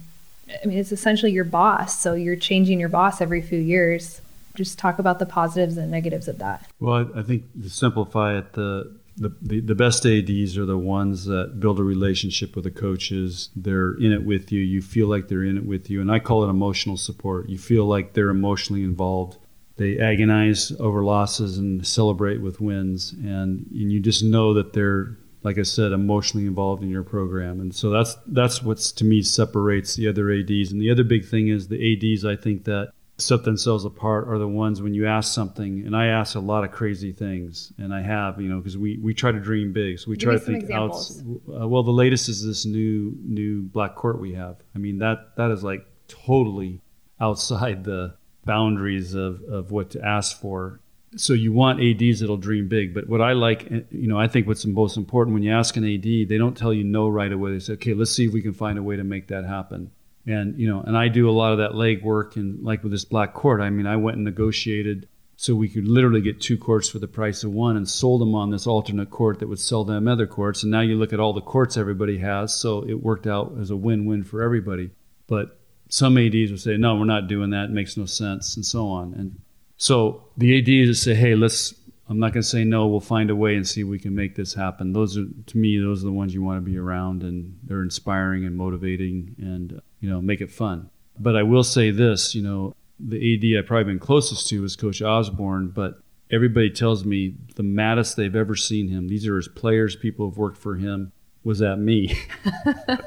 I 0.64 0.68
mean 0.68 0.78
it's 0.78 0.92
essentially 0.92 1.32
your 1.32 1.44
boss, 1.44 2.00
so 2.00 2.14
you're 2.14 2.36
changing 2.36 2.80
your 2.80 2.90
boss 2.90 3.22
every 3.22 3.42
few 3.42 3.60
years. 3.60 4.22
Just 4.58 4.78
talk 4.78 5.00
about 5.00 5.20
the 5.20 5.26
positives 5.26 5.78
and 5.78 5.90
negatives 5.90 6.28
of 6.28 6.40
that. 6.40 6.68
Well, 6.80 6.94
I, 6.94 7.20
I 7.20 7.24
think 7.24 7.46
to 7.62 7.70
simplify 7.70 8.38
it, 8.38 8.54
the, 8.54 9.00
the, 9.16 9.62
the 9.62 9.76
best 9.76 10.06
ads 10.06 10.58
are 10.58 10.66
the 10.66 10.78
ones 10.78 11.26
that 11.26 11.60
build 11.60 11.80
a 11.80 11.84
relationship 11.84 12.56
with 12.56 12.66
the 12.66 12.72
coaches. 12.72 13.50
They're 13.56 13.94
in 13.94 14.12
it 14.12 14.26
with 14.26 14.52
you. 14.52 14.62
You 14.62 14.82
feel 14.82 15.08
like 15.08 15.30
they're 15.30 15.44
in 15.44 15.58
it 15.58 15.66
with 15.66 15.90
you, 15.90 16.02
and 16.02 16.12
I 16.12 16.20
call 16.20 16.44
it 16.44 16.50
emotional 16.50 16.98
support. 16.98 17.48
You 17.48 17.58
feel 17.58 17.86
like 17.86 18.14
they're 18.14 18.30
emotionally 18.30 18.84
involved 18.84 19.38
they 19.78 20.00
agonize 20.00 20.72
over 20.80 21.04
losses 21.04 21.58
and 21.58 21.86
celebrate 21.86 22.42
with 22.42 22.60
wins 22.60 23.14
and, 23.14 23.68
and 23.72 23.92
you 23.92 24.00
just 24.00 24.24
know 24.24 24.54
that 24.54 24.74
they're 24.74 25.18
like 25.44 25.58
I 25.58 25.64
said 25.64 25.92
emotionally 25.92 26.46
involved 26.46 26.84
in 26.84 26.90
your 26.90 27.04
program 27.04 27.62
and 27.62 27.74
so 27.74 27.92
that's 27.92 28.16
that's 28.28 28.62
what's 28.62 28.92
to 28.94 29.06
me 29.06 29.22
separates 29.22 29.96
the 29.96 30.08
other 30.08 30.32
ADs 30.32 30.72
and 30.72 30.82
the 30.82 30.92
other 30.92 31.04
big 31.04 31.26
thing 31.26 31.48
is 31.48 31.68
the 31.68 32.14
ADs 32.14 32.26
I 32.26 32.36
think 32.36 32.66
that 32.66 32.92
set 33.18 33.44
themselves 33.44 33.84
apart 33.84 34.28
are 34.28 34.38
the 34.38 34.48
ones 34.48 34.82
when 34.82 34.94
you 34.94 35.08
ask 35.08 35.34
something, 35.34 35.86
and 35.86 35.96
I 35.96 36.08
ask 36.08 36.36
a 36.36 36.40
lot 36.40 36.64
of 36.64 36.72
crazy 36.72 37.12
things, 37.12 37.74
and 37.78 37.94
I 37.94 38.02
have, 38.02 38.40
you 38.40 38.48
know, 38.48 38.58
because 38.58 38.78
we, 38.78 38.98
we 38.98 39.14
try 39.14 39.32
to 39.32 39.40
dream 39.40 39.74
big. 39.74 40.00
So 40.00 40.12
we 40.12 40.18
Give 40.18 40.30
try 40.30 40.34
to 40.34 40.40
think 40.40 40.70
out. 40.70 40.94
Uh, 40.94 41.68
well, 41.68 41.84
the 41.84 41.92
latest 41.92 42.30
is 42.30 42.46
this 42.46 42.66
new 42.66 43.16
new 43.24 43.64
black 43.64 43.96
court 43.96 44.20
we 44.20 44.34
have. 44.34 44.58
I 44.76 44.78
mean 44.78 45.00
that 45.00 45.36
that 45.38 45.52
is 45.52 45.64
like 45.64 45.86
totally 46.08 46.82
outside 47.20 47.84
the 47.84 48.16
boundaries 48.46 49.14
of, 49.14 49.42
of 49.44 49.72
what 49.72 49.90
to 49.92 50.06
ask 50.06 50.40
for. 50.40 50.80
So 51.16 51.34
you 51.34 51.52
want 51.52 51.82
ads 51.82 52.20
that'll 52.20 52.38
dream 52.38 52.68
big. 52.68 52.94
But 52.94 53.08
what 53.08 53.22
I 53.22 53.34
like, 53.34 53.72
eh, 53.72 53.82
you 53.92 54.08
know, 54.08 54.20
I 54.20 54.28
think 54.28 54.46
what's 54.46 54.66
most 54.66 54.98
important 54.98 55.34
when 55.34 55.42
you 55.42 55.52
ask 55.52 55.76
an 55.76 55.84
ad, 55.84 56.04
they 56.04 56.38
don't 56.38 56.56
tell 56.56 56.74
you 56.74 56.84
no 56.84 57.08
right 57.08 57.32
away. 57.32 57.52
They 57.54 57.60
say, 57.60 57.74
okay, 57.74 57.94
let's 57.94 58.12
see 58.12 58.26
if 58.26 58.34
we 58.34 58.42
can 58.42 58.54
find 58.54 58.78
a 58.78 58.84
way 58.84 58.96
to 58.96 59.04
make 59.04 59.28
that 59.28 59.46
happen 59.46 59.92
and 60.28 60.60
you 60.60 60.68
know 60.68 60.82
and 60.82 60.98
i 60.98 61.08
do 61.08 61.30
a 61.30 61.32
lot 61.32 61.52
of 61.52 61.58
that 61.58 61.76
leg 61.76 62.04
work 62.04 62.36
and 62.36 62.64
like 62.64 62.84
with 62.84 62.92
this 62.92 63.06
black 63.06 63.34
court 63.34 63.62
i 63.62 63.70
mean 63.70 63.88
i 63.88 63.96
went 63.96 64.16
and 64.16 64.26
negotiated 64.26 65.08
so 65.40 65.54
we 65.54 65.70
could 65.70 65.88
literally 65.88 66.20
get 66.20 66.42
two 66.42 66.58
courts 66.58 66.90
for 66.90 66.98
the 66.98 67.08
price 67.08 67.44
of 67.44 67.52
one 67.52 67.78
and 67.78 67.88
sold 67.88 68.22
them 68.22 68.34
on 68.34 68.50
this 68.50 68.66
alternate 68.66 69.12
court 69.12 69.38
that 69.40 69.48
would 69.48 69.60
sell 69.60 69.84
them 69.84 70.08
other 70.08 70.26
courts. 70.26 70.64
And 70.64 70.72
now 70.72 70.82
you 70.82 70.98
look 70.98 71.14
at 71.14 71.20
all 71.20 71.32
the 71.32 71.42
courts 71.42 71.78
everybody 71.78 72.18
has 72.18 72.56
so 72.56 72.84
it 72.90 72.96
worked 72.96 73.28
out 73.28 73.54
as 73.62 73.70
a 73.70 73.78
win-win 73.78 74.24
for 74.24 74.42
everybody. 74.42 74.90
But 75.28 75.60
some 75.90 76.18
ads 76.18 76.52
would 76.52 76.60
say 76.60 76.76
no 76.76 76.96
we're 76.96 77.06
not 77.06 77.28
doing 77.28 77.52
that. 77.52 77.66
It 77.66 77.72
makes 77.72 77.96
no 77.96 78.08
sense 78.08 78.56
and 78.56 78.66
so 78.66 78.88
on. 78.88 79.14
And 79.14 79.40
so 79.78 80.24
the 80.38 80.58
ads 80.58 80.88
would 80.88 80.98
say 80.98 81.14
hey 81.14 81.36
let's 81.36 81.76
i'm 82.10 82.18
not 82.18 82.34
going 82.34 82.42
to 82.42 82.50
say 82.50 82.64
no. 82.64 82.88
We'll 82.88 83.00
find 83.00 83.30
a 83.30 83.36
way 83.36 83.56
and 83.56 83.68
see 83.68 83.82
if 83.82 83.88
we 83.88 84.00
can 84.00 84.16
make 84.16 84.36
this 84.36 84.56
happen. 84.56 84.92
Those 84.92 85.20
are 85.20 85.26
to 85.46 85.58
me 85.58 85.78
those 85.78 86.02
are 86.02 86.08
the 86.08 86.12
ones 86.12 86.34
you 86.34 86.42
want 86.42 86.58
to 86.58 86.68
be 86.68 86.80
around 86.80 87.22
and 87.22 87.60
they're 87.64 87.84
inspiring 87.84 88.44
and 88.44 88.58
motivating 88.58 89.36
and 89.38 89.80
you 90.00 90.10
know, 90.10 90.22
make 90.22 90.42
it 90.42 90.52
fun. 90.52 90.90
But 91.20 91.36
I 91.36 91.44
will 91.44 91.64
say 91.64 91.92
this, 91.92 92.36
you 92.36 92.44
know, 92.44 92.76
the 93.00 93.18
AD 93.18 93.60
I've 93.60 93.68
probably 93.68 93.86
been 93.86 94.00
closest 94.00 94.48
to 94.50 94.64
is 94.64 94.76
Coach 94.76 95.02
Osborne, 95.02 95.70
but 95.70 96.00
everybody 96.32 96.70
tells 96.70 97.06
me 97.06 97.36
the 97.56 97.64
maddest 97.64 98.16
they've 98.16 98.36
ever 98.36 98.56
seen 98.56 98.90
him, 98.90 99.08
these 99.08 99.28
are 99.28 99.38
his 99.38 99.48
players, 99.48 99.96
people 99.96 100.26
who've 100.26 100.38
worked 100.38 100.58
for 100.58 100.76
him, 100.76 101.12
was 101.44 101.62
at 101.62 101.80
me. 101.80 102.18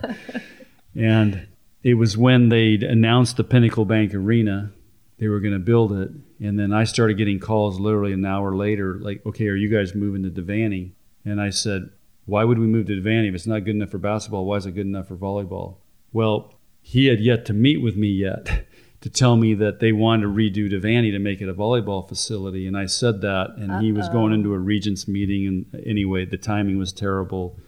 and 0.97 1.47
it 1.83 1.95
was 1.95 2.17
when 2.17 2.49
they 2.49 2.75
announced 2.75 3.37
the 3.37 3.45
Pinnacle 3.45 3.85
Bank 3.85 4.15
Arena, 4.15 4.73
they 5.19 5.29
were 5.29 5.41
going 5.41 5.53
to 5.53 5.59
build 5.59 5.93
it. 5.93 6.11
And 6.41 6.59
then 6.59 6.73
I 6.73 6.85
started 6.85 7.19
getting 7.19 7.39
calls 7.39 7.79
literally 7.79 8.13
an 8.13 8.25
hour 8.25 8.57
later, 8.57 8.99
like, 9.01 9.25
okay, 9.27 9.49
are 9.49 9.57
you 9.57 9.69
guys 9.69 9.95
moving 9.95 10.23
to 10.23 10.31
Devaney? 10.31 10.93
And 11.25 11.41
I 11.41 11.51
said, 11.51 11.91
why 12.25 12.45
would 12.45 12.59
we 12.59 12.67
move 12.67 12.87
to 12.87 13.01
Devaney? 13.01 13.29
If 13.29 13.35
it's 13.35 13.47
not 13.47 13.65
good 13.65 13.75
enough 13.75 13.91
for 13.91 13.99
basketball, 13.99 14.47
why 14.47 14.57
is 14.57 14.67
it 14.67 14.73
good 14.73 14.87
enough 14.87 15.09
for 15.09 15.17
volleyball? 15.17 15.77
Well, 16.13 16.55
he 16.83 17.07
had 17.07 17.21
yet 17.21 17.45
to 17.47 17.53
meet 17.53 17.83
with 17.83 17.97
me 17.97 18.09
yet 18.09 18.67
to 19.01 19.09
tell 19.09 19.37
me 19.37 19.55
that 19.55 19.81
they 19.81 19.93
wanted 19.93 20.23
to 20.23 20.29
redo 20.29 20.71
Devaney 20.71 21.11
to 21.13 21.19
make 21.19 21.41
it 21.41 21.49
a 21.49 21.55
volleyball 21.55 22.07
facility. 22.07 22.67
And 22.67 22.77
I 22.77 22.87
said 22.87 23.23
that, 23.23 23.55
and 23.57 23.83
he 23.83 23.93
was 23.93 24.09
going 24.11 24.33
into 24.33 24.53
a 24.53 24.59
regents 24.59 25.09
meeting. 25.09 25.47
And 25.47 25.87
anyway, 25.87 26.27
the 26.27 26.37
timing 26.37 26.79
was 26.79 26.93
terrible. 26.93 27.59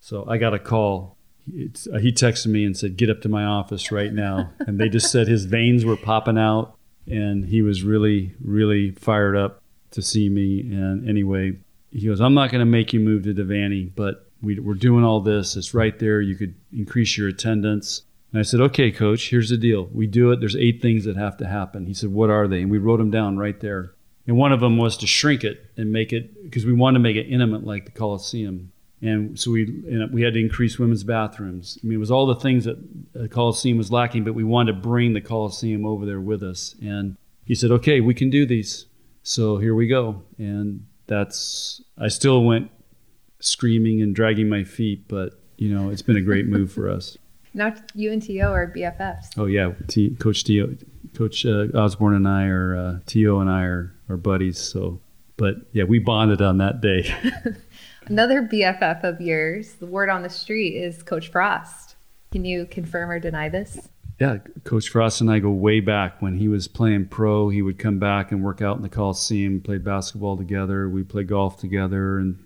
So 0.00 0.26
I 0.28 0.36
got 0.36 0.52
a 0.52 0.58
call. 0.58 1.16
It's, 1.46 1.86
uh, 1.86 1.98
he 1.98 2.12
texted 2.12 2.46
me 2.48 2.64
and 2.64 2.76
said, 2.76 2.96
Get 2.96 3.08
up 3.08 3.22
to 3.22 3.28
my 3.28 3.44
office 3.44 3.90
right 3.90 4.12
now. 4.12 4.50
and 4.60 4.78
they 4.78 4.90
just 4.90 5.10
said 5.10 5.26
his 5.26 5.46
veins 5.46 5.84
were 5.84 5.96
popping 5.96 6.38
out, 6.38 6.76
and 7.06 7.46
he 7.46 7.62
was 7.62 7.82
really, 7.82 8.34
really 8.40 8.90
fired 8.90 9.36
up 9.36 9.62
to 9.92 10.02
see 10.02 10.28
me. 10.28 10.60
And 10.60 11.08
anyway, 11.08 11.52
he 11.90 12.06
goes, 12.06 12.20
I'm 12.20 12.34
not 12.34 12.50
going 12.50 12.60
to 12.60 12.66
make 12.70 12.92
you 12.92 13.00
move 13.00 13.22
to 13.24 13.32
Devaney, 13.32 13.90
but 13.94 14.30
we, 14.42 14.58
we're 14.58 14.74
doing 14.74 15.04
all 15.04 15.20
this. 15.20 15.56
It's 15.56 15.72
right 15.72 15.98
there. 15.98 16.20
You 16.20 16.34
could 16.34 16.54
increase 16.72 17.16
your 17.16 17.28
attendance. 17.28 18.02
And 18.34 18.40
I 18.40 18.42
said, 18.42 18.60
okay, 18.60 18.90
coach, 18.90 19.30
here's 19.30 19.50
the 19.50 19.56
deal. 19.56 19.88
We 19.92 20.08
do 20.08 20.32
it. 20.32 20.40
There's 20.40 20.56
eight 20.56 20.82
things 20.82 21.04
that 21.04 21.16
have 21.16 21.36
to 21.36 21.46
happen. 21.46 21.86
He 21.86 21.94
said, 21.94 22.10
what 22.10 22.30
are 22.30 22.48
they? 22.48 22.62
And 22.62 22.70
we 22.70 22.78
wrote 22.78 22.96
them 22.96 23.12
down 23.12 23.36
right 23.36 23.60
there. 23.60 23.94
And 24.26 24.36
one 24.36 24.52
of 24.52 24.58
them 24.58 24.76
was 24.76 24.96
to 24.96 25.06
shrink 25.06 25.44
it 25.44 25.70
and 25.76 25.92
make 25.92 26.12
it, 26.12 26.42
because 26.42 26.66
we 26.66 26.72
wanted 26.72 26.98
to 26.98 27.02
make 27.04 27.14
it 27.14 27.28
intimate 27.28 27.62
like 27.62 27.84
the 27.84 27.92
Coliseum. 27.92 28.72
And 29.00 29.38
so 29.38 29.52
we 29.52 29.66
know, 29.66 30.08
we 30.10 30.22
had 30.22 30.34
to 30.34 30.40
increase 30.40 30.80
women's 30.80 31.04
bathrooms. 31.04 31.78
I 31.80 31.86
mean, 31.86 31.94
it 31.94 32.00
was 32.00 32.10
all 32.10 32.26
the 32.26 32.34
things 32.34 32.64
that 32.64 32.76
the 33.12 33.28
Coliseum 33.28 33.78
was 33.78 33.92
lacking, 33.92 34.24
but 34.24 34.34
we 34.34 34.42
wanted 34.42 34.72
to 34.72 34.80
bring 34.80 35.12
the 35.12 35.20
Coliseum 35.20 35.86
over 35.86 36.04
there 36.04 36.20
with 36.20 36.42
us. 36.42 36.74
And 36.82 37.16
he 37.44 37.54
said, 37.54 37.70
okay, 37.70 38.00
we 38.00 38.14
can 38.14 38.30
do 38.30 38.46
these. 38.46 38.86
So 39.22 39.58
here 39.58 39.76
we 39.76 39.86
go. 39.86 40.24
And 40.38 40.88
that's, 41.06 41.82
I 41.96 42.08
still 42.08 42.42
went 42.42 42.68
screaming 43.38 44.02
and 44.02 44.12
dragging 44.12 44.48
my 44.48 44.64
feet, 44.64 45.06
but, 45.06 45.40
you 45.56 45.72
know, 45.72 45.90
it's 45.90 46.02
been 46.02 46.16
a 46.16 46.20
great 46.20 46.48
move 46.48 46.72
for 46.72 46.90
us. 46.90 47.16
Now 47.54 47.74
you 47.94 48.12
and 48.12 48.20
To 48.22 48.38
are 48.40 48.66
BFFs. 48.66 49.38
Oh 49.38 49.46
yeah, 49.46 49.72
T, 49.86 50.10
Coach 50.16 50.44
T, 50.44 50.76
Coach 51.14 51.46
uh, 51.46 51.66
Osborne 51.74 52.14
and 52.14 52.28
I 52.28 52.46
are 52.46 52.76
uh, 52.76 52.98
To 53.06 53.38
and 53.38 53.48
I 53.48 53.62
are, 53.62 53.94
are 54.08 54.16
buddies. 54.16 54.58
So, 54.58 55.00
but 55.36 55.56
yeah, 55.72 55.84
we 55.84 56.00
bonded 56.00 56.42
on 56.42 56.58
that 56.58 56.80
day. 56.80 57.14
Another 58.06 58.42
BFF 58.42 59.02
of 59.04 59.20
yours, 59.20 59.74
the 59.74 59.86
word 59.86 60.10
on 60.10 60.22
the 60.22 60.28
street 60.28 60.76
is 60.76 61.02
Coach 61.02 61.30
Frost. 61.30 61.96
Can 62.32 62.44
you 62.44 62.66
confirm 62.66 63.10
or 63.10 63.18
deny 63.20 63.48
this? 63.48 63.88
yeah, 64.20 64.38
Coach 64.64 64.88
Frost 64.88 65.20
and 65.20 65.30
I 65.30 65.38
go 65.40 65.50
way 65.50 65.80
back 65.80 66.22
when 66.22 66.36
he 66.36 66.48
was 66.48 66.68
playing 66.68 67.06
pro. 67.06 67.48
He 67.48 67.62
would 67.62 67.78
come 67.78 67.98
back 67.98 68.30
and 68.30 68.44
work 68.44 68.62
out 68.62 68.76
in 68.76 68.82
the 68.82 68.88
Coliseum, 68.88 69.60
played 69.60 69.84
basketball 69.84 70.36
together. 70.36 70.88
We 70.88 71.02
played 71.02 71.28
golf 71.28 71.58
together, 71.58 72.18
and 72.18 72.44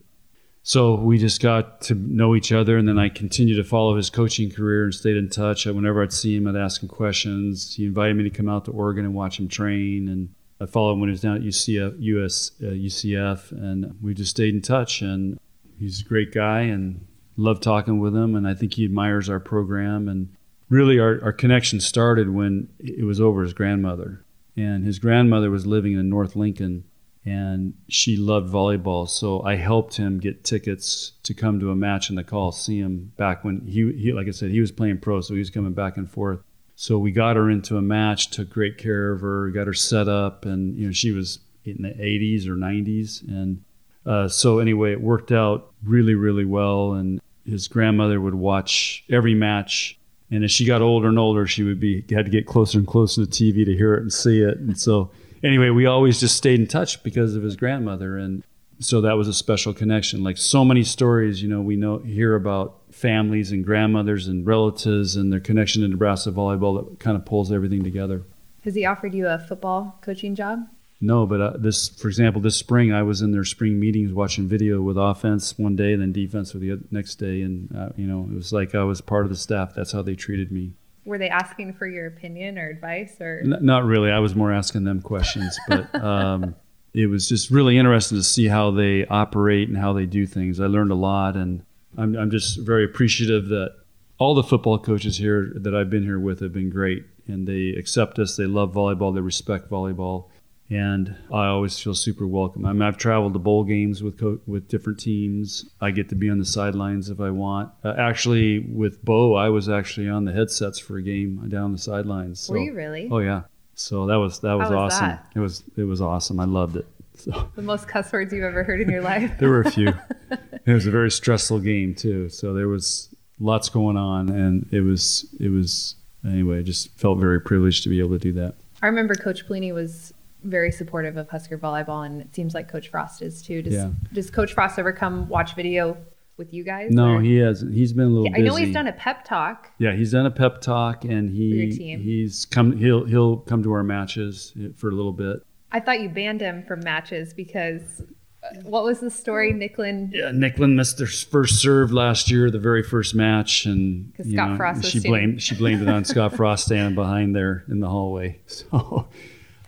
so 0.68 0.96
we 0.96 1.16
just 1.16 1.40
got 1.40 1.80
to 1.80 1.94
know 1.94 2.36
each 2.36 2.52
other. 2.52 2.76
And 2.76 2.86
then 2.86 2.98
I 2.98 3.08
continued 3.08 3.56
to 3.56 3.64
follow 3.64 3.96
his 3.96 4.10
coaching 4.10 4.50
career 4.50 4.84
and 4.84 4.94
stayed 4.94 5.16
in 5.16 5.30
touch. 5.30 5.64
Whenever 5.64 6.02
I'd 6.02 6.12
see 6.12 6.36
him, 6.36 6.46
I'd 6.46 6.56
ask 6.56 6.82
him 6.82 6.90
questions. 6.90 7.74
He 7.74 7.86
invited 7.86 8.18
me 8.18 8.24
to 8.24 8.28
come 8.28 8.50
out 8.50 8.66
to 8.66 8.72
Oregon 8.72 9.06
and 9.06 9.14
watch 9.14 9.40
him 9.40 9.48
train, 9.48 10.10
and 10.10 10.28
I 10.60 10.66
followed 10.66 10.92
him 10.92 11.00
when 11.00 11.08
he 11.08 11.12
was 11.12 11.22
down 11.22 11.36
at 11.36 11.42
UCF, 11.42 11.94
US, 11.98 12.50
uh, 12.62 12.66
UCF, 12.66 13.50
and 13.52 13.96
we 14.02 14.12
just 14.12 14.32
stayed 14.32 14.54
in 14.54 14.60
touch. 14.60 15.00
And 15.00 15.40
he's 15.80 16.02
a 16.02 16.04
great 16.04 16.34
guy, 16.34 16.60
and 16.60 17.06
love 17.38 17.60
talking 17.60 17.98
with 17.98 18.14
him. 18.14 18.34
And 18.34 18.46
I 18.46 18.52
think 18.52 18.74
he 18.74 18.84
admires 18.84 19.30
our 19.30 19.40
program 19.40 20.06
and 20.06 20.28
really 20.68 20.98
our, 20.98 21.18
our 21.22 21.32
connection 21.32 21.80
started 21.80 22.28
when 22.28 22.68
it 22.78 23.06
was 23.06 23.22
over 23.22 23.42
his 23.42 23.54
grandmother 23.54 24.22
and 24.54 24.84
his 24.84 24.98
grandmother 24.98 25.50
was 25.50 25.66
living 25.66 25.94
in 25.94 26.10
north 26.10 26.36
lincoln 26.36 26.84
and 27.28 27.74
she 27.88 28.16
loved 28.16 28.52
volleyball 28.52 29.08
so 29.08 29.42
i 29.42 29.54
helped 29.54 29.96
him 29.96 30.18
get 30.18 30.44
tickets 30.44 31.12
to 31.22 31.34
come 31.34 31.60
to 31.60 31.70
a 31.70 31.76
match 31.76 32.08
in 32.10 32.16
the 32.16 32.24
coliseum 32.24 33.12
back 33.16 33.44
when 33.44 33.60
he, 33.66 33.92
he 33.92 34.12
like 34.12 34.26
i 34.26 34.30
said 34.30 34.50
he 34.50 34.60
was 34.60 34.72
playing 34.72 34.98
pro 34.98 35.20
so 35.20 35.34
he 35.34 35.38
was 35.38 35.50
coming 35.50 35.72
back 35.72 35.96
and 35.96 36.10
forth 36.10 36.40
so 36.74 36.96
we 36.98 37.10
got 37.10 37.36
her 37.36 37.50
into 37.50 37.76
a 37.76 37.82
match 37.82 38.30
took 38.30 38.48
great 38.48 38.78
care 38.78 39.12
of 39.12 39.20
her 39.20 39.50
got 39.50 39.66
her 39.66 39.74
set 39.74 40.08
up 40.08 40.44
and 40.44 40.76
you 40.76 40.86
know 40.86 40.92
she 40.92 41.12
was 41.12 41.40
in 41.64 41.82
the 41.82 41.90
80s 41.90 42.46
or 42.46 42.56
90s 42.56 43.26
and 43.28 43.62
uh, 44.06 44.26
so 44.26 44.58
anyway 44.58 44.92
it 44.92 45.00
worked 45.00 45.32
out 45.32 45.72
really 45.84 46.14
really 46.14 46.46
well 46.46 46.94
and 46.94 47.20
his 47.44 47.68
grandmother 47.68 48.20
would 48.20 48.34
watch 48.34 49.04
every 49.10 49.34
match 49.34 49.98
and 50.30 50.44
as 50.44 50.50
she 50.50 50.66
got 50.66 50.82
older 50.82 51.08
and 51.08 51.18
older, 51.18 51.46
she 51.46 51.62
would 51.62 51.80
be 51.80 52.04
had 52.10 52.26
to 52.26 52.30
get 52.30 52.46
closer 52.46 52.78
and 52.78 52.86
closer 52.86 53.24
to 53.24 53.26
the 53.26 53.32
TV 53.32 53.64
to 53.64 53.74
hear 53.74 53.94
it 53.94 54.02
and 54.02 54.12
see 54.12 54.42
it. 54.42 54.58
And 54.58 54.78
so, 54.78 55.10
anyway, 55.42 55.70
we 55.70 55.86
always 55.86 56.20
just 56.20 56.36
stayed 56.36 56.60
in 56.60 56.66
touch 56.66 57.02
because 57.02 57.34
of 57.34 57.42
his 57.42 57.56
grandmother, 57.56 58.16
and 58.16 58.42
so 58.80 59.00
that 59.00 59.16
was 59.16 59.28
a 59.28 59.34
special 59.34 59.74
connection. 59.74 60.22
Like 60.22 60.36
so 60.36 60.64
many 60.64 60.84
stories, 60.84 61.42
you 61.42 61.48
know, 61.48 61.60
we 61.60 61.76
know 61.76 61.98
hear 61.98 62.34
about 62.34 62.80
families 62.90 63.52
and 63.52 63.64
grandmothers 63.64 64.28
and 64.28 64.46
relatives 64.46 65.16
and 65.16 65.32
their 65.32 65.40
connection 65.40 65.82
to 65.82 65.88
Nebraska 65.88 66.30
volleyball 66.30 66.90
that 66.90 67.00
kind 67.00 67.16
of 67.16 67.24
pulls 67.24 67.52
everything 67.52 67.82
together. 67.82 68.22
Has 68.64 68.74
he 68.74 68.84
offered 68.84 69.14
you 69.14 69.26
a 69.26 69.38
football 69.38 69.98
coaching 70.00 70.34
job? 70.34 70.68
No, 71.00 71.26
but 71.26 71.40
uh, 71.40 71.52
this, 71.56 71.88
for 71.88 72.08
example, 72.08 72.40
this 72.40 72.56
spring 72.56 72.92
I 72.92 73.02
was 73.02 73.22
in 73.22 73.30
their 73.30 73.44
spring 73.44 73.78
meetings 73.78 74.12
watching 74.12 74.48
video 74.48 74.82
with 74.82 74.98
offense 74.98 75.56
one 75.56 75.76
day 75.76 75.92
and 75.92 76.02
then 76.02 76.12
defense 76.12 76.50
for 76.50 76.58
the 76.58 76.80
next 76.90 77.16
day, 77.16 77.42
and 77.42 77.74
uh, 77.74 77.90
you 77.96 78.06
know 78.06 78.28
it 78.30 78.34
was 78.34 78.52
like 78.52 78.74
I 78.74 78.82
was 78.82 79.00
part 79.00 79.24
of 79.24 79.30
the 79.30 79.36
staff. 79.36 79.74
That's 79.74 79.92
how 79.92 80.02
they 80.02 80.16
treated 80.16 80.50
me. 80.50 80.72
Were 81.08 81.16
they 81.16 81.30
asking 81.30 81.72
for 81.72 81.86
your 81.86 82.06
opinion 82.06 82.58
or 82.58 82.68
advice 82.68 83.16
or 83.18 83.40
N- 83.42 83.58
not 83.62 83.84
really. 83.84 84.10
I 84.10 84.18
was 84.18 84.34
more 84.34 84.52
asking 84.52 84.84
them 84.84 85.00
questions, 85.00 85.58
but 85.66 85.94
um, 85.94 86.54
it 86.92 87.06
was 87.06 87.28
just 87.28 87.50
really 87.50 87.78
interesting 87.78 88.18
to 88.18 88.22
see 88.24 88.46
how 88.46 88.70
they 88.70 89.06
operate 89.06 89.68
and 89.68 89.78
how 89.78 89.94
they 89.94 90.04
do 90.04 90.26
things. 90.26 90.60
I 90.60 90.66
learned 90.66 90.90
a 90.92 90.96
lot, 90.96 91.34
and 91.34 91.64
I'm, 91.96 92.14
I'm 92.14 92.30
just 92.30 92.58
very 92.58 92.84
appreciative 92.84 93.48
that 93.48 93.74
all 94.18 94.34
the 94.34 94.42
football 94.42 94.78
coaches 94.78 95.16
here 95.16 95.50
that 95.54 95.74
I've 95.74 95.88
been 95.88 96.02
here 96.02 96.20
with 96.20 96.40
have 96.40 96.52
been 96.52 96.68
great, 96.68 97.06
and 97.26 97.48
they 97.48 97.70
accept 97.70 98.18
us. 98.18 98.36
They 98.36 98.44
love 98.44 98.74
volleyball. 98.74 99.14
They 99.14 99.22
respect 99.22 99.70
volleyball, 99.70 100.28
and 100.70 101.16
I 101.32 101.46
always 101.46 101.78
feel 101.78 101.94
super 101.94 102.26
welcome. 102.26 102.66
I 102.66 102.72
mean, 102.72 102.82
I've 102.82 102.98
traveled 102.98 103.32
to 103.32 103.38
bowl 103.38 103.64
games 103.64 104.02
with 104.02 104.18
co- 104.18 104.40
with 104.46 104.68
different 104.68 105.00
teams. 105.00 105.64
I 105.80 105.90
get 105.90 106.08
to 106.10 106.14
be 106.14 106.28
on 106.28 106.38
the 106.38 106.44
sidelines 106.44 107.08
if 107.08 107.20
I 107.20 107.30
want. 107.30 107.72
Uh, 107.82 107.94
actually, 107.96 108.58
with 108.60 109.02
Bo, 109.04 109.34
I 109.34 109.48
was 109.48 109.68
actually 109.68 110.08
on 110.08 110.24
the 110.24 110.32
headsets 110.32 110.78
for 110.78 110.98
a 110.98 111.02
game 111.02 111.48
down 111.48 111.72
the 111.72 111.78
sidelines. 111.78 112.40
So. 112.40 112.52
were 112.52 112.58
you 112.58 112.74
really? 112.74 113.08
Oh 113.10 113.18
yeah. 113.18 113.42
So 113.74 114.06
that 114.06 114.16
was 114.16 114.40
that 114.40 114.54
was 114.54 114.70
was 114.70 114.92
awesome. 114.92 115.08
that? 115.08 115.26
It 115.34 115.40
was 115.40 115.62
it 115.76 115.84
was 115.84 116.00
awesome. 116.00 116.40
I 116.40 116.44
loved 116.44 116.76
it. 116.76 116.86
So 117.14 117.48
The 117.54 117.62
most 117.62 117.88
cuss 117.88 118.12
words 118.12 118.32
you've 118.32 118.44
ever 118.44 118.62
heard 118.62 118.80
in 118.80 118.90
your 118.90 119.02
life. 119.02 119.38
there 119.38 119.48
were 119.48 119.62
a 119.62 119.70
few. 119.70 119.94
it 120.30 120.72
was 120.72 120.86
a 120.86 120.90
very 120.90 121.10
stressful 121.10 121.60
game 121.60 121.94
too. 121.94 122.28
So 122.28 122.52
there 122.52 122.68
was 122.68 123.08
lots 123.40 123.68
going 123.68 123.96
on, 123.96 124.28
and 124.28 124.66
it 124.70 124.80
was 124.80 125.26
it 125.40 125.48
was 125.48 125.94
anyway. 126.24 126.58
I 126.58 126.62
just 126.62 126.90
felt 126.98 127.18
very 127.18 127.40
privileged 127.40 127.84
to 127.84 127.88
be 127.88 128.00
able 128.00 128.10
to 128.10 128.18
do 128.18 128.32
that. 128.34 128.54
I 128.82 128.86
remember 128.86 129.14
Coach 129.14 129.48
Pelini 129.48 129.72
was 129.72 130.12
very 130.48 130.70
supportive 130.72 131.16
of 131.16 131.28
Husker 131.28 131.58
volleyball, 131.58 132.04
and 132.06 132.20
it 132.20 132.34
seems 132.34 132.54
like 132.54 132.68
Coach 132.68 132.88
Frost 132.88 133.22
is 133.22 133.42
too. 133.42 133.62
Does, 133.62 133.74
Yeah. 133.74 133.90
does 134.12 134.30
Coach 134.30 134.52
Frost 134.54 134.78
ever 134.78 134.92
come 134.92 135.28
watch 135.28 135.54
video 135.54 135.96
with 136.36 136.52
you 136.54 136.64
guys? 136.64 136.90
No, 136.90 137.14
or- 137.14 137.20
he 137.20 137.36
hasn't. 137.36 137.74
He's 137.74 137.92
been 137.92 138.06
a 138.06 138.08
little 138.08 138.24
Yeah, 138.26 138.36
I 138.36 138.40
know 138.40 138.56
he's 138.56 138.72
done 138.72 138.86
a 138.86 138.92
pep 138.92 139.24
talk. 139.24 139.70
Yeah, 139.78 139.92
he's 139.94 140.12
done 140.12 140.26
a 140.26 140.30
pep 140.30 140.60
talk, 140.60 141.04
and 141.04 141.30
he 141.30 141.70
he's 142.02 142.46
come. 142.46 142.76
He'll 142.76 143.04
he'll 143.04 143.38
come 143.38 143.62
to 143.62 143.72
our 143.72 143.82
matches 143.82 144.52
for 144.76 144.88
a 144.88 144.92
little 144.92 145.12
bit. 145.12 145.42
I 145.70 145.80
thought 145.80 146.00
you 146.00 146.08
banned 146.08 146.40
him 146.40 146.62
from 146.66 146.80
matches 146.80 147.34
because 147.34 148.02
uh, 148.42 148.60
what 148.62 148.84
was 148.84 149.00
the 149.00 149.10
story, 149.10 149.52
Nicklin? 149.52 150.10
Yeah, 150.14 150.30
Nicklin 150.30 150.74
missed 150.76 150.96
their 150.96 151.06
first 151.08 151.60
serve 151.60 151.92
last 151.92 152.30
year, 152.30 152.50
the 152.50 152.58
very 152.58 152.82
first 152.82 153.14
match, 153.14 153.66
and 153.66 154.12
Scott 154.14 154.50
know, 154.52 154.56
Frost 154.56 154.84
she 154.84 155.00
blamed 155.00 155.42
she 155.42 155.56
blamed 155.56 155.82
it 155.82 155.88
on 155.88 156.04
Scott 156.06 156.34
Frost 156.36 156.66
standing 156.66 156.94
behind 156.94 157.34
there 157.36 157.64
in 157.68 157.80
the 157.80 157.88
hallway. 157.88 158.40
So, 158.46 159.08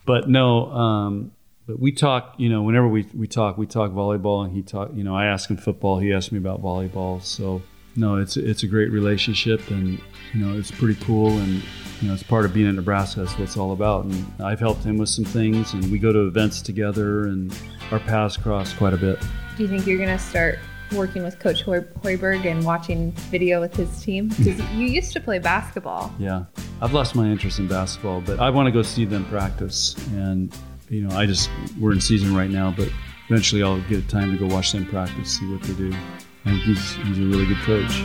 but 0.04 0.28
no, 0.28 0.70
um, 0.70 1.32
but 1.66 1.78
we 1.78 1.92
talk. 1.92 2.34
You 2.38 2.48
know, 2.48 2.62
whenever 2.62 2.88
we 2.88 3.06
we 3.14 3.26
talk, 3.26 3.58
we 3.58 3.66
talk 3.66 3.92
volleyball, 3.92 4.44
and 4.44 4.52
he 4.52 4.62
talk. 4.62 4.90
You 4.94 5.04
know, 5.04 5.14
I 5.14 5.26
ask 5.26 5.48
him 5.48 5.56
football, 5.56 5.98
he 5.98 6.12
asked 6.12 6.32
me 6.32 6.38
about 6.38 6.62
volleyball. 6.62 7.22
So, 7.22 7.62
no, 7.96 8.16
it's 8.16 8.36
it's 8.36 8.62
a 8.62 8.66
great 8.66 8.90
relationship, 8.90 9.70
and 9.70 10.00
you 10.32 10.44
know, 10.44 10.58
it's 10.58 10.70
pretty 10.70 10.98
cool, 11.04 11.30
and 11.30 11.62
you 12.00 12.08
know, 12.08 12.14
it's 12.14 12.22
part 12.22 12.44
of 12.44 12.54
being 12.54 12.66
in 12.68 12.76
Nebraska. 12.76 13.20
That's 13.20 13.32
what 13.32 13.42
it's 13.42 13.56
all 13.56 13.72
about. 13.72 14.04
And 14.04 14.26
I've 14.42 14.60
helped 14.60 14.84
him 14.84 14.96
with 14.96 15.08
some 15.08 15.24
things, 15.24 15.74
and 15.74 15.90
we 15.92 15.98
go 15.98 16.12
to 16.12 16.26
events 16.26 16.62
together, 16.62 17.26
and 17.26 17.56
our 17.92 18.00
paths 18.00 18.36
cross 18.36 18.72
quite 18.72 18.94
a 18.94 18.96
bit. 18.96 19.20
Do 19.56 19.62
you 19.62 19.68
think 19.68 19.86
you're 19.86 19.98
going 19.98 20.08
to 20.08 20.18
start 20.18 20.58
working 20.92 21.22
with 21.22 21.38
Coach 21.38 21.64
Hoiberg 21.64 22.46
and 22.46 22.64
watching 22.64 23.12
video 23.30 23.60
with 23.60 23.76
his 23.76 24.02
team? 24.02 24.28
Because 24.28 24.58
you 24.72 24.86
used 24.86 25.12
to 25.12 25.20
play 25.20 25.38
basketball. 25.38 26.12
Yeah, 26.18 26.44
I've 26.82 26.94
lost 26.94 27.14
my 27.14 27.26
interest 27.26 27.58
in 27.58 27.68
basketball, 27.68 28.22
but 28.22 28.40
I 28.40 28.48
want 28.48 28.66
to 28.66 28.72
go 28.72 28.80
see 28.80 29.04
them 29.04 29.26
practice. 29.26 29.94
And 30.12 30.50
you 30.88 31.02
know, 31.02 31.14
I 31.14 31.26
just 31.26 31.50
we're 31.78 31.92
in 31.92 32.00
season 32.00 32.34
right 32.34 32.48
now, 32.48 32.72
but 32.74 32.88
eventually 33.28 33.62
I'll 33.62 33.82
get 33.82 34.08
time 34.08 34.32
to 34.32 34.38
go 34.38 34.46
watch 34.46 34.72
them 34.72 34.86
practice, 34.86 35.38
see 35.38 35.46
what 35.52 35.62
they 35.62 35.74
do. 35.74 35.92
I 36.46 36.50
think 36.50 36.62
he's 36.62 36.94
he's 36.94 37.18
a 37.18 37.22
really 37.22 37.44
good 37.44 37.58
coach. 37.58 38.02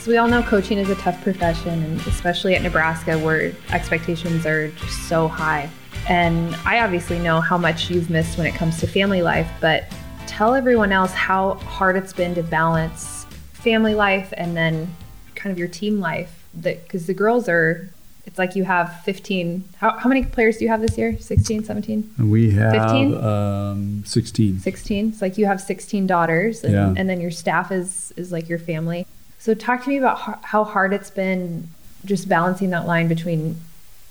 So 0.00 0.10
we 0.10 0.18
all 0.18 0.28
know 0.28 0.42
coaching 0.42 0.76
is 0.76 0.90
a 0.90 0.96
tough 0.96 1.22
profession, 1.22 1.82
and 1.82 1.98
especially 2.02 2.54
at 2.54 2.60
Nebraska, 2.60 3.18
where 3.18 3.54
expectations 3.70 4.44
are 4.44 4.68
just 4.68 5.08
so 5.08 5.28
high. 5.28 5.70
And 6.08 6.54
I 6.66 6.80
obviously 6.80 7.18
know 7.18 7.40
how 7.40 7.56
much 7.58 7.90
you've 7.90 8.10
missed 8.10 8.36
when 8.38 8.46
it 8.46 8.54
comes 8.54 8.78
to 8.80 8.86
family 8.86 9.22
life, 9.22 9.50
but 9.60 9.84
tell 10.26 10.54
everyone 10.54 10.92
else 10.92 11.12
how 11.12 11.54
hard 11.54 11.96
it's 11.96 12.12
been 12.12 12.34
to 12.34 12.42
balance 12.42 13.24
family 13.52 13.94
life 13.94 14.32
and 14.36 14.56
then 14.56 14.94
kind 15.34 15.52
of 15.52 15.58
your 15.58 15.68
team 15.68 16.00
life. 16.00 16.44
Because 16.60 17.06
the 17.06 17.14
girls 17.14 17.48
are, 17.48 17.88
it's 18.26 18.38
like 18.38 18.54
you 18.54 18.64
have 18.64 19.00
15. 19.04 19.64
How, 19.78 19.98
how 19.98 20.08
many 20.08 20.24
players 20.24 20.58
do 20.58 20.64
you 20.64 20.70
have 20.70 20.80
this 20.80 20.96
year? 20.98 21.18
16, 21.18 21.64
17? 21.64 22.14
We 22.18 22.50
have 22.52 22.72
15? 22.72 23.14
um, 23.24 24.02
16. 24.06 24.58
16 24.60 25.08
it's 25.08 25.22
like 25.22 25.36
you 25.38 25.46
have 25.46 25.60
16 25.60 26.06
daughters 26.06 26.62
and, 26.64 26.72
Yeah. 26.74 26.94
and 26.96 27.08
then 27.08 27.20
your 27.20 27.30
staff 27.30 27.72
is 27.72 28.12
is 28.16 28.30
like 28.32 28.48
your 28.48 28.58
family 28.58 29.06
so 29.38 29.52
talk 29.54 29.82
to 29.84 29.88
me 29.90 29.96
about 29.98 30.42
how 30.44 30.64
hard 30.64 30.92
it's 30.92 31.10
been 31.10 31.68
just 32.04 32.28
balancing 32.28 32.70
that 32.70 32.86
line 32.86 33.08
between 33.08 33.60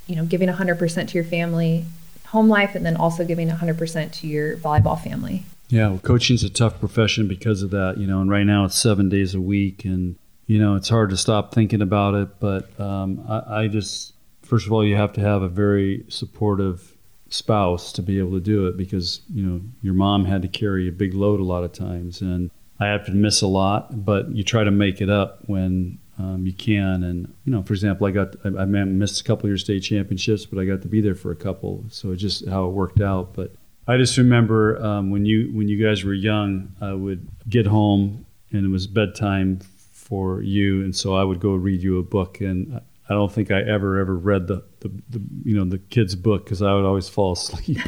you 0.07 0.15
know 0.15 0.25
giving 0.25 0.49
100% 0.49 1.07
to 1.07 1.13
your 1.15 1.23
family 1.23 1.85
home 2.27 2.49
life 2.49 2.73
and 2.73 2.85
then 2.85 2.95
also 2.97 3.23
giving 3.23 3.47
100% 3.49 4.11
to 4.11 4.27
your 4.27 4.57
volleyball 4.57 4.99
family 5.01 5.43
Yeah, 5.69 5.89
well, 5.89 5.99
coaching's 5.99 6.43
a 6.43 6.49
tough 6.49 6.79
profession 6.79 7.27
because 7.27 7.61
of 7.63 7.71
that, 7.71 7.97
you 7.97 8.05
know. 8.05 8.21
And 8.21 8.29
right 8.29 8.43
now 8.43 8.65
it's 8.65 8.75
seven 8.75 9.09
days 9.09 9.33
a 9.33 9.41
week, 9.41 9.85
and 9.85 10.15
you 10.45 10.59
know 10.59 10.75
it's 10.75 10.89
hard 10.89 11.09
to 11.09 11.17
stop 11.17 11.53
thinking 11.53 11.81
about 11.81 12.13
it. 12.13 12.39
But 12.39 12.79
um, 12.79 13.25
I, 13.27 13.63
I 13.63 13.67
just, 13.67 14.13
first 14.43 14.67
of 14.67 14.71
all, 14.73 14.85
you 14.85 14.95
have 14.95 15.13
to 15.13 15.21
have 15.21 15.41
a 15.41 15.47
very 15.47 16.05
supportive 16.09 16.95
spouse 17.29 17.91
to 17.93 18.03
be 18.03 18.19
able 18.19 18.33
to 18.33 18.39
do 18.39 18.67
it 18.67 18.77
because 18.77 19.21
you 19.33 19.43
know 19.43 19.61
your 19.81 19.95
mom 19.95 20.25
had 20.25 20.43
to 20.43 20.47
carry 20.47 20.87
a 20.87 20.91
big 20.91 21.15
load 21.15 21.39
a 21.39 21.43
lot 21.43 21.63
of 21.63 21.71
times, 21.71 22.21
and 22.21 22.51
I 22.79 22.87
have 22.87 23.05
to 23.07 23.11
miss 23.11 23.41
a 23.41 23.47
lot. 23.47 24.05
But 24.05 24.29
you 24.29 24.43
try 24.43 24.63
to 24.63 24.71
make 24.71 25.01
it 25.01 25.09
up 25.09 25.39
when 25.47 25.97
um, 26.17 26.45
you 26.45 26.53
can. 26.53 27.03
And 27.03 27.33
you 27.45 27.51
know, 27.51 27.63
for 27.63 27.73
example, 27.73 28.07
I 28.07 28.11
got 28.11 28.35
I, 28.43 28.49
I 28.61 28.65
missed 28.65 29.21
a 29.21 29.23
couple 29.23 29.45
of 29.45 29.49
your 29.49 29.57
state 29.57 29.81
championships, 29.81 30.45
but 30.45 30.59
I 30.59 30.65
got 30.65 30.81
to 30.83 30.87
be 30.87 31.01
there 31.01 31.15
for 31.15 31.31
a 31.31 31.35
couple, 31.35 31.85
so 31.89 32.11
it's 32.11 32.21
just 32.21 32.47
how 32.47 32.65
it 32.65 32.71
worked 32.71 33.01
out. 33.01 33.33
But 33.33 33.53
I 33.87 33.97
just 33.97 34.17
remember 34.17 34.83
um, 34.83 35.11
when 35.11 35.25
you 35.25 35.51
when 35.53 35.67
you 35.67 35.83
guys 35.83 36.03
were 36.03 36.13
young, 36.13 36.73
I 36.81 36.93
would 36.93 37.27
get 37.49 37.67
home 37.67 38.25
and 38.51 38.65
it 38.65 38.69
was 38.69 38.87
bedtime 38.87 39.59
for 39.91 40.41
you, 40.41 40.83
and 40.83 40.95
so 40.95 41.15
I 41.15 41.23
would 41.23 41.39
go 41.39 41.55
read 41.55 41.81
you 41.81 41.99
a 41.99 42.03
book. 42.03 42.39
And 42.41 42.79
I 43.09 43.13
don't 43.13 43.31
think 43.31 43.51
I 43.51 43.61
ever 43.61 43.99
ever 43.99 44.15
read 44.15 44.47
the, 44.47 44.63
the, 44.79 44.89
the 45.09 45.21
you 45.43 45.55
know 45.55 45.65
the 45.65 45.79
kid's 45.79 46.15
book 46.15 46.45
because 46.45 46.61
I 46.61 46.73
would 46.73 46.85
always 46.85 47.09
fall 47.09 47.33
asleep. 47.33 47.79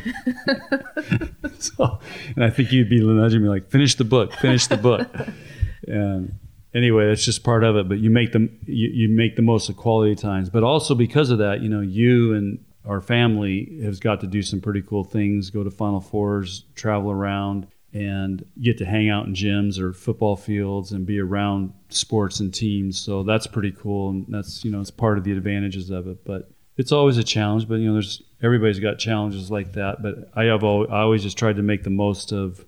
so, 1.60 2.00
and 2.36 2.44
I 2.44 2.50
think 2.50 2.72
you'd 2.72 2.90
be 2.90 3.00
nudging 3.00 3.44
me 3.44 3.50
like, 3.50 3.70
"Finish 3.70 3.96
the 3.96 4.04
book, 4.04 4.34
finish 4.34 4.68
the 4.68 4.78
book." 4.78 5.08
and 5.88 6.38
anyway, 6.76 7.08
that's 7.08 7.26
just 7.26 7.44
part 7.44 7.64
of 7.64 7.76
it. 7.78 7.90
But 7.90 8.00
you 8.00 8.10
make 8.10 8.34
them 8.34 8.60
you, 8.66 8.90
you 8.90 9.10
make 9.10 9.36
the 9.36 9.42
most 9.42 9.70
of 9.70 9.78
quality 9.78 10.16
times. 10.16 10.50
But 10.50 10.64
also 10.64 10.94
because 10.94 11.32
of 11.32 11.40
that, 11.40 11.62
you 11.62 11.70
know, 11.70 11.82
you 11.82 12.34
and 12.34 12.64
our 12.86 13.02
family 13.02 13.80
has 13.82 14.00
got 14.00 14.22
to 14.22 14.28
do 14.28 14.44
some 14.44 14.62
pretty 14.62 14.82
cool 14.82 15.04
things. 15.04 15.50
Go 15.50 15.64
to 15.64 15.72
Final 15.72 16.02
Fours, 16.02 16.66
travel 16.76 17.10
around, 17.12 17.68
and 17.94 18.46
get 18.62 18.78
to 18.78 18.86
hang 18.86 19.10
out 19.10 19.26
in 19.26 19.34
gyms 19.34 19.80
or 19.80 19.94
football 19.94 20.36
fields 20.36 20.92
and 20.92 21.06
be 21.06 21.20
around 21.20 21.74
sports 21.90 22.42
and 22.42 22.54
teams. 22.54 23.00
So 23.00 23.24
that's 23.24 23.48
pretty 23.48 23.72
cool, 23.72 24.10
and 24.10 24.26
that's 24.28 24.64
you 24.64 24.72
know 24.72 24.82
it's 24.82 24.92
part 24.92 25.18
of 25.18 25.24
the 25.24 25.32
advantages 25.32 25.90
of 25.90 26.08
it. 26.08 26.24
But 26.26 26.52
it's 26.78 26.92
always 26.92 27.18
a 27.18 27.24
challenge. 27.24 27.68
But 27.68 27.76
you 27.76 27.88
know, 27.88 27.94
there's 27.94 28.22
everybody's 28.44 28.80
got 28.80 29.00
challenges 29.00 29.50
like 29.50 29.74
that. 29.74 30.04
But 30.04 30.30
I 30.36 30.46
have 30.46 30.64
al- 30.64 30.92
I 30.92 31.02
always 31.02 31.24
just 31.24 31.38
tried 31.38 31.56
to 31.56 31.64
make 31.64 31.84
the 31.84 31.90
most 31.90 32.32
of 32.32 32.66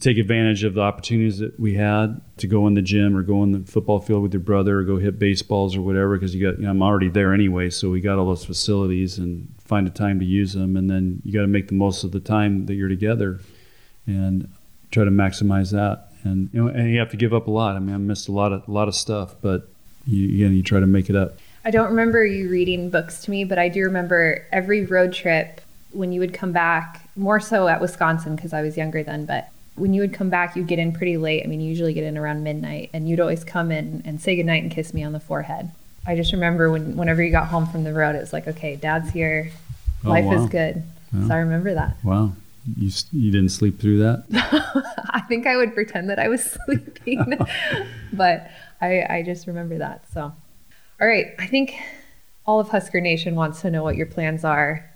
take 0.00 0.18
advantage 0.18 0.64
of 0.64 0.74
the 0.74 0.80
opportunities 0.80 1.38
that 1.38 1.58
we 1.58 1.74
had 1.74 2.20
to 2.38 2.46
go 2.46 2.66
in 2.66 2.74
the 2.74 2.82
gym 2.82 3.16
or 3.16 3.22
go 3.22 3.42
in 3.42 3.52
the 3.52 3.60
football 3.70 4.00
field 4.00 4.22
with 4.22 4.32
your 4.32 4.40
brother 4.40 4.80
or 4.80 4.82
go 4.82 4.96
hit 4.96 5.18
baseballs 5.18 5.76
or 5.76 5.82
whatever 5.82 6.16
because 6.16 6.34
you 6.34 6.44
got 6.44 6.58
you 6.58 6.64
know, 6.64 6.70
I'm 6.70 6.82
already 6.82 7.08
there 7.08 7.32
anyway 7.32 7.70
so 7.70 7.90
we 7.90 8.00
got 8.00 8.18
all 8.18 8.26
those 8.26 8.44
facilities 8.44 9.18
and 9.18 9.48
find 9.58 9.86
a 9.86 9.90
time 9.90 10.18
to 10.18 10.24
use 10.24 10.52
them 10.52 10.76
and 10.76 10.90
then 10.90 11.22
you 11.24 11.32
got 11.32 11.42
to 11.42 11.46
make 11.46 11.68
the 11.68 11.74
most 11.74 12.04
of 12.04 12.12
the 12.12 12.20
time 12.20 12.66
that 12.66 12.74
you're 12.74 12.88
together 12.88 13.40
and 14.06 14.52
try 14.90 15.04
to 15.04 15.10
maximize 15.10 15.72
that. 15.72 16.08
And 16.24 16.50
you 16.52 16.64
know 16.64 16.68
and 16.68 16.90
you 16.90 16.98
have 16.98 17.10
to 17.10 17.16
give 17.16 17.32
up 17.32 17.46
a 17.46 17.50
lot. 17.50 17.76
I 17.76 17.78
mean 17.78 17.94
I 17.94 17.98
missed 17.98 18.28
a 18.28 18.32
lot 18.32 18.52
of 18.52 18.66
a 18.66 18.70
lot 18.70 18.88
of 18.88 18.94
stuff 18.94 19.36
but 19.40 19.68
you 20.06 20.28
again 20.34 20.56
you 20.56 20.62
try 20.62 20.80
to 20.80 20.86
make 20.86 21.08
it 21.08 21.16
up. 21.16 21.38
I 21.64 21.70
don't 21.70 21.88
remember 21.88 22.24
you 22.24 22.48
reading 22.48 22.90
books 22.90 23.22
to 23.22 23.30
me, 23.30 23.44
but 23.44 23.58
I 23.58 23.68
do 23.68 23.82
remember 23.82 24.46
every 24.52 24.84
road 24.84 25.12
trip 25.12 25.60
when 25.90 26.12
you 26.12 26.20
would 26.20 26.32
come 26.34 26.52
back, 26.52 27.08
more 27.16 27.40
so 27.40 27.66
at 27.68 27.80
Wisconsin 27.80 28.36
because 28.36 28.52
I 28.52 28.62
was 28.62 28.76
younger 28.76 29.02
then, 29.02 29.24
but 29.24 29.48
when 29.76 29.94
you 29.94 30.00
would 30.00 30.12
come 30.12 30.28
back, 30.30 30.56
you'd 30.56 30.66
get 30.66 30.78
in 30.78 30.92
pretty 30.92 31.16
late. 31.16 31.42
I 31.44 31.46
mean, 31.46 31.60
you 31.60 31.68
usually 31.68 31.92
get 31.92 32.04
in 32.04 32.18
around 32.18 32.42
midnight, 32.42 32.90
and 32.92 33.08
you'd 33.08 33.20
always 33.20 33.44
come 33.44 33.70
in 33.70 34.02
and 34.04 34.20
say 34.20 34.36
goodnight 34.36 34.62
and 34.62 34.72
kiss 34.72 34.92
me 34.92 35.04
on 35.04 35.12
the 35.12 35.20
forehead. 35.20 35.70
I 36.06 36.16
just 36.16 36.32
remember 36.32 36.70
when 36.70 36.96
whenever 36.96 37.22
you 37.22 37.30
got 37.30 37.48
home 37.48 37.66
from 37.66 37.84
the 37.84 37.92
road, 37.92 38.14
it 38.14 38.20
was 38.20 38.32
like, 38.32 38.46
okay, 38.48 38.76
dad's 38.76 39.10
here. 39.10 39.50
Oh, 40.04 40.10
Life 40.10 40.24
wow. 40.24 40.44
is 40.44 40.50
good. 40.50 40.82
Yeah. 41.12 41.28
So 41.28 41.34
I 41.34 41.38
remember 41.38 41.74
that. 41.74 41.96
wow 42.02 42.32
you 42.76 42.90
you 43.12 43.30
didn't 43.30 43.50
sleep 43.50 43.78
through 43.80 43.98
that 43.98 44.24
I 45.10 45.20
think 45.20 45.46
I 45.46 45.56
would 45.56 45.74
pretend 45.74 46.10
that 46.10 46.18
I 46.18 46.28
was 46.28 46.42
sleeping, 46.66 47.38
but 48.12 48.50
I, 48.80 49.04
I 49.08 49.22
just 49.24 49.46
remember 49.46 49.78
that. 49.78 50.04
So, 50.12 50.32
all 51.00 51.06
right, 51.06 51.34
I 51.38 51.46
think 51.46 51.74
all 52.46 52.60
of 52.60 52.68
Husker 52.68 53.00
Nation 53.00 53.34
wants 53.34 53.60
to 53.62 53.70
know 53.70 53.82
what 53.82 53.96
your 53.96 54.06
plans 54.06 54.44
are 54.44 54.88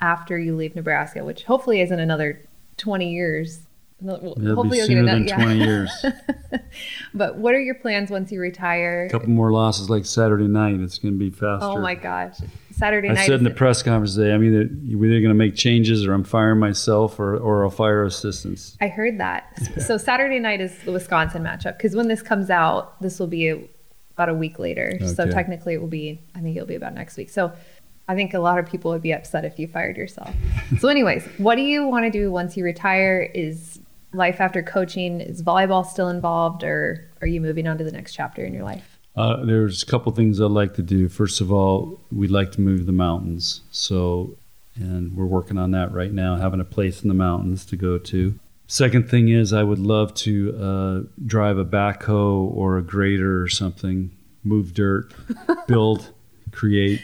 after 0.00 0.38
you 0.38 0.54
leave 0.54 0.76
Nebraska, 0.76 1.24
which 1.24 1.44
hopefully 1.44 1.80
isn't 1.80 1.98
another 1.98 2.40
20 2.76 3.10
years. 3.12 3.60
Well, 4.02 4.16
it'll 4.16 4.54
hopefully 4.56 4.70
be 4.70 4.76
you'll 4.78 5.04
get 5.04 5.12
than 5.12 5.22
it 5.24 5.28
done. 5.28 5.40
20 5.40 5.58
Yeah. 5.58 5.64
years 5.64 6.04
But 7.14 7.36
what 7.36 7.54
are 7.54 7.60
your 7.60 7.74
plans 7.74 8.10
once 8.10 8.32
you 8.32 8.40
retire? 8.40 9.06
a 9.06 9.10
couple 9.10 9.28
more 9.30 9.52
losses 9.52 9.90
like 9.90 10.04
Saturday 10.04 10.48
night 10.48 10.80
it's 10.80 10.98
going 10.98 11.14
to 11.14 11.18
be 11.18 11.30
faster 11.30 11.64
Oh 11.66 11.78
my 11.80 11.94
gosh, 11.94 12.36
Saturday 12.70 13.08
I 13.08 13.12
night. 13.14 13.22
I 13.22 13.26
said 13.26 13.38
in 13.38 13.44
the 13.44 13.50
press 13.50 13.82
conference 13.82 14.14
today, 14.14 14.32
I'm 14.32 14.42
either 14.42 14.68
we're 14.96 15.10
either 15.10 15.20
going 15.20 15.28
to 15.28 15.34
make 15.34 15.54
changes 15.54 16.06
or 16.06 16.12
I'm 16.14 16.24
firing 16.24 16.58
myself 16.58 17.18
or, 17.20 17.36
or 17.36 17.64
I'll 17.64 17.70
fire 17.70 18.04
assistants. 18.04 18.76
I 18.80 18.88
heard 18.88 19.18
that. 19.18 19.44
So 19.86 19.96
Saturday 19.98 20.38
night 20.38 20.60
is 20.60 20.76
the 20.84 20.92
Wisconsin 20.92 21.42
matchup 21.42 21.76
because 21.76 21.94
when 21.96 22.08
this 22.08 22.22
comes 22.22 22.50
out, 22.50 23.00
this 23.02 23.18
will 23.18 23.26
be 23.26 23.68
about 24.14 24.28
a 24.28 24.34
week 24.34 24.58
later. 24.58 24.98
So 25.06 25.28
technically, 25.30 25.74
it 25.74 25.80
will 25.80 25.88
be. 25.88 26.20
I 26.34 26.40
think 26.40 26.56
it'll 26.56 26.68
be 26.68 26.74
about 26.74 26.94
next 26.94 27.16
week. 27.16 27.30
So 27.30 27.52
I 28.08 28.14
think 28.14 28.34
a 28.34 28.38
lot 28.38 28.58
of 28.58 28.66
people 28.66 28.90
would 28.90 29.02
be 29.02 29.12
upset 29.12 29.44
if 29.44 29.58
you 29.58 29.66
fired 29.66 29.96
yourself. 29.96 30.34
so, 30.78 30.88
anyways, 30.88 31.24
what 31.38 31.54
do 31.56 31.62
you 31.62 31.86
want 31.86 32.04
to 32.04 32.10
do 32.10 32.30
once 32.30 32.56
you 32.56 32.64
retire? 32.64 33.30
Is 33.34 33.71
life 34.12 34.40
after 34.40 34.62
coaching 34.62 35.20
is 35.20 35.42
volleyball 35.42 35.84
still 35.86 36.08
involved, 36.08 36.62
or 36.64 37.08
are 37.20 37.26
you 37.26 37.40
moving 37.40 37.66
on 37.66 37.78
to 37.78 37.84
the 37.84 37.92
next 37.92 38.12
chapter 38.14 38.44
in 38.44 38.52
your 38.54 38.64
life? 38.64 38.98
Uh, 39.14 39.44
there's 39.44 39.82
a 39.82 39.86
couple 39.86 40.10
things 40.12 40.40
I'd 40.40 40.46
like 40.50 40.74
to 40.74 40.82
do. 40.82 41.08
First 41.08 41.40
of 41.40 41.52
all, 41.52 42.00
we'd 42.10 42.30
like 42.30 42.52
to 42.52 42.60
move 42.60 42.80
to 42.80 42.84
the 42.86 42.92
mountains. 42.92 43.60
So, 43.70 44.36
and 44.76 45.14
we're 45.14 45.26
working 45.26 45.58
on 45.58 45.70
that 45.72 45.92
right 45.92 46.12
now, 46.12 46.36
having 46.36 46.60
a 46.60 46.64
place 46.64 47.02
in 47.02 47.08
the 47.08 47.14
mountains 47.14 47.64
to 47.66 47.76
go 47.76 47.98
to. 47.98 48.38
Second 48.66 49.10
thing 49.10 49.28
is, 49.28 49.52
I 49.52 49.62
would 49.64 49.78
love 49.78 50.14
to 50.14 50.56
uh, 50.58 51.00
drive 51.26 51.58
a 51.58 51.64
backhoe 51.64 52.50
or 52.54 52.78
a 52.78 52.82
grader 52.82 53.42
or 53.42 53.48
something, 53.48 54.10
move 54.44 54.72
dirt, 54.72 55.12
build, 55.66 56.10
create, 56.52 57.02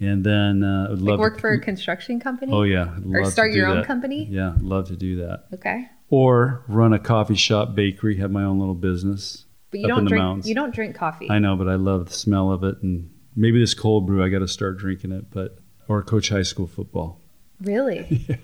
and 0.00 0.24
then 0.24 0.64
uh, 0.64 0.88
I'd 0.90 0.98
Like 0.98 1.18
work 1.20 1.34
to, 1.36 1.40
for 1.40 1.52
a 1.52 1.60
construction 1.60 2.18
company? 2.18 2.52
Oh 2.52 2.62
yeah, 2.62 2.94
I'd 2.96 3.04
Or 3.06 3.22
love 3.22 3.32
start 3.32 3.52
your 3.52 3.68
own 3.68 3.76
that. 3.76 3.86
company? 3.86 4.26
Yeah, 4.28 4.54
I'd 4.56 4.62
love 4.62 4.88
to 4.88 4.96
do 4.96 5.16
that. 5.18 5.44
Okay. 5.54 5.88
Or 6.10 6.64
run 6.68 6.92
a 6.94 6.98
coffee 6.98 7.34
shop, 7.34 7.74
bakery, 7.74 8.16
have 8.16 8.30
my 8.30 8.42
own 8.42 8.58
little 8.58 8.74
business. 8.74 9.44
But 9.70 9.80
you 9.80 9.86
Up 9.86 9.88
don't 9.90 9.98
in 9.98 10.04
the 10.04 10.08
drink 10.10 10.22
mountains. 10.22 10.48
you 10.48 10.54
don't 10.54 10.74
drink 10.74 10.96
coffee. 10.96 11.30
I 11.30 11.38
know, 11.38 11.54
but 11.56 11.68
I 11.68 11.74
love 11.74 12.06
the 12.06 12.14
smell 12.14 12.50
of 12.50 12.64
it, 12.64 12.82
and 12.82 13.10
maybe 13.36 13.60
this 13.60 13.74
cold 13.74 14.06
brew. 14.06 14.24
I 14.24 14.30
got 14.30 14.38
to 14.38 14.48
start 14.48 14.78
drinking 14.78 15.12
it, 15.12 15.30
but 15.30 15.58
or 15.86 16.02
coach 16.02 16.30
high 16.30 16.42
school 16.42 16.66
football. 16.66 17.20
Really? 17.60 18.24
yeah. 18.28 18.36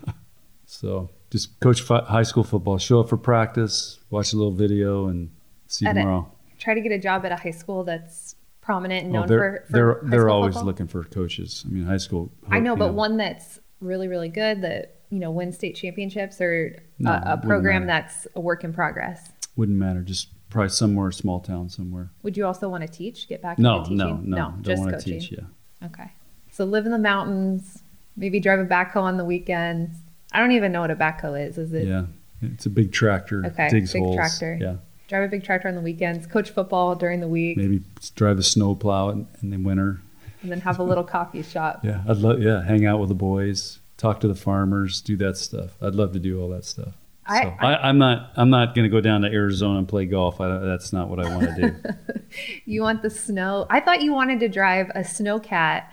So 0.66 1.10
just 1.30 1.58
coach 1.60 1.80
fi- 1.80 2.04
high 2.04 2.22
school 2.24 2.44
football. 2.44 2.76
Show 2.76 3.00
up 3.00 3.08
for 3.08 3.16
practice, 3.16 3.98
watch 4.10 4.34
a 4.34 4.36
little 4.36 4.52
video, 4.52 5.06
and 5.08 5.30
see 5.66 5.86
you 5.86 5.94
tomorrow. 5.94 6.30
Try 6.58 6.74
to 6.74 6.80
get 6.82 6.92
a 6.92 6.98
job 6.98 7.24
at 7.24 7.32
a 7.32 7.36
high 7.36 7.50
school 7.50 7.84
that's 7.84 8.36
prominent 8.60 9.04
and 9.04 9.12
Well, 9.12 9.22
known 9.22 9.28
they're 9.28 9.64
for, 9.66 9.66
for 9.66 9.72
they're 9.72 10.10
they're 10.10 10.28
always 10.30 10.54
football? 10.54 10.66
looking 10.66 10.86
for 10.88 11.04
coaches. 11.04 11.64
I 11.66 11.70
mean, 11.70 11.84
high 11.84 11.96
school. 11.96 12.30
I 12.50 12.60
know, 12.60 12.76
but 12.76 12.92
one 12.92 13.16
that's 13.16 13.58
really, 13.80 14.08
really 14.08 14.28
good 14.28 14.60
that 14.62 14.93
you 15.10 15.18
know 15.18 15.30
win 15.30 15.52
state 15.52 15.76
championships 15.76 16.40
or 16.40 16.76
No, 16.98 17.10
uh, 17.12 17.22
a, 17.26 17.32
a 17.34 17.36
program 17.38 17.86
matter. 17.86 18.02
that's 18.08 18.26
a 18.34 18.40
work 18.40 18.64
in 18.64 18.72
progress. 18.72 19.30
wouldn't 19.56 19.78
matter. 19.78 20.00
Just 20.02 20.28
probably 20.50 20.68
somewhere 20.70 21.10
small 21.12 21.40
town 21.40 21.68
somewhere. 21.68 22.10
Would 22.22 22.36
you 22.36 22.46
also 22.46 22.68
want 22.68 22.82
to 22.82 22.88
teach? 22.88 23.28
Get 23.28 23.42
back 23.42 23.58
No, 23.58 23.80
teaching? 23.82 23.96
no, 23.96 24.14
no. 24.16 24.36
No. 24.36 24.36
Don't 24.50 24.62
just 24.62 24.80
want 24.80 24.90
to 24.92 24.96
coaching. 24.98 25.20
teach. 25.20 25.32
Yeah. 25.32 25.86
Okay. 25.86 26.10
So 26.50 26.64
live 26.64 26.86
in 26.86 26.92
the 26.92 26.98
mountains. 26.98 27.82
Maybe 28.16 28.38
drive 28.40 28.60
a 28.60 28.64
backhoe 28.64 29.02
on 29.02 29.16
the 29.16 29.24
weekends. 29.24 29.96
I 30.32 30.38
don't 30.38 30.52
even 30.52 30.70
know 30.72 30.80
what 30.82 30.90
a 30.90 30.96
backhoe 30.96 31.48
is. 31.48 31.58
Is 31.58 31.72
it 31.72 31.86
Yeah. 31.88 32.06
It's 32.42 32.66
a 32.66 32.70
big 32.70 32.92
tractor. 32.92 33.44
Okay, 33.46 33.68
Digs 33.70 33.92
big 33.92 34.02
holes. 34.02 34.16
tractor. 34.16 34.58
Yeah. 34.60 34.76
drive 35.08 35.24
a 35.24 35.28
big 35.28 35.42
tractor 35.44 35.66
on 35.68 35.74
the 35.74 35.80
weekends? 35.80 36.26
Coach 36.26 36.50
football 36.50 36.94
during 36.94 37.20
the 37.20 37.28
week, 37.28 37.56
Maybe 37.56 37.82
drive 38.14 38.38
a 38.38 38.42
snow 38.42 38.74
plow 38.74 39.08
in, 39.10 39.26
in 39.42 39.50
the 39.50 39.56
winter. 39.56 40.00
and 40.42 40.50
then 40.52 40.60
have 40.60 40.78
a 40.78 40.82
little 40.84 41.04
coffee 41.04 41.42
shop. 41.42 41.80
Yeah. 41.84 42.02
I'd 42.08 42.18
love. 42.18 42.40
Yeah. 42.40 42.62
Hang 42.62 42.86
out 42.86 43.00
with 43.00 43.08
the 43.08 43.14
boys. 43.14 43.78
Talk 43.96 44.20
to 44.20 44.28
the 44.28 44.34
farmers. 44.34 45.00
Do 45.00 45.16
that 45.18 45.36
stuff. 45.36 45.70
I'd 45.82 45.94
love 45.94 46.12
to 46.12 46.18
do 46.18 46.40
all 46.40 46.48
that 46.50 46.64
stuff. 46.64 46.94
I- 47.26 47.42
so 47.42 47.48
I, 47.60 47.88
I'm 47.88 47.98
not. 47.98 48.32
I'm 48.36 48.50
not 48.50 48.74
going 48.74 48.84
to 48.84 48.90
go 48.90 49.00
down 49.00 49.22
to 49.22 49.28
Arizona 49.28 49.78
and 49.78 49.88
play 49.88 50.04
golf. 50.04 50.40
I, 50.40 50.58
that's 50.58 50.92
not 50.92 51.08
what 51.08 51.24
I 51.24 51.34
want 51.34 51.56
to 51.56 51.70
do. 51.70 51.76
You 52.64 52.82
want 52.82 53.02
the 53.02 53.10
snow? 53.10 53.64
I 53.70 53.78
thought 53.78 54.02
you 54.02 54.12
wanted 54.12 54.40
to 54.40 54.48
drive 54.48 54.90
a 54.96 55.00
snowcat 55.02 55.84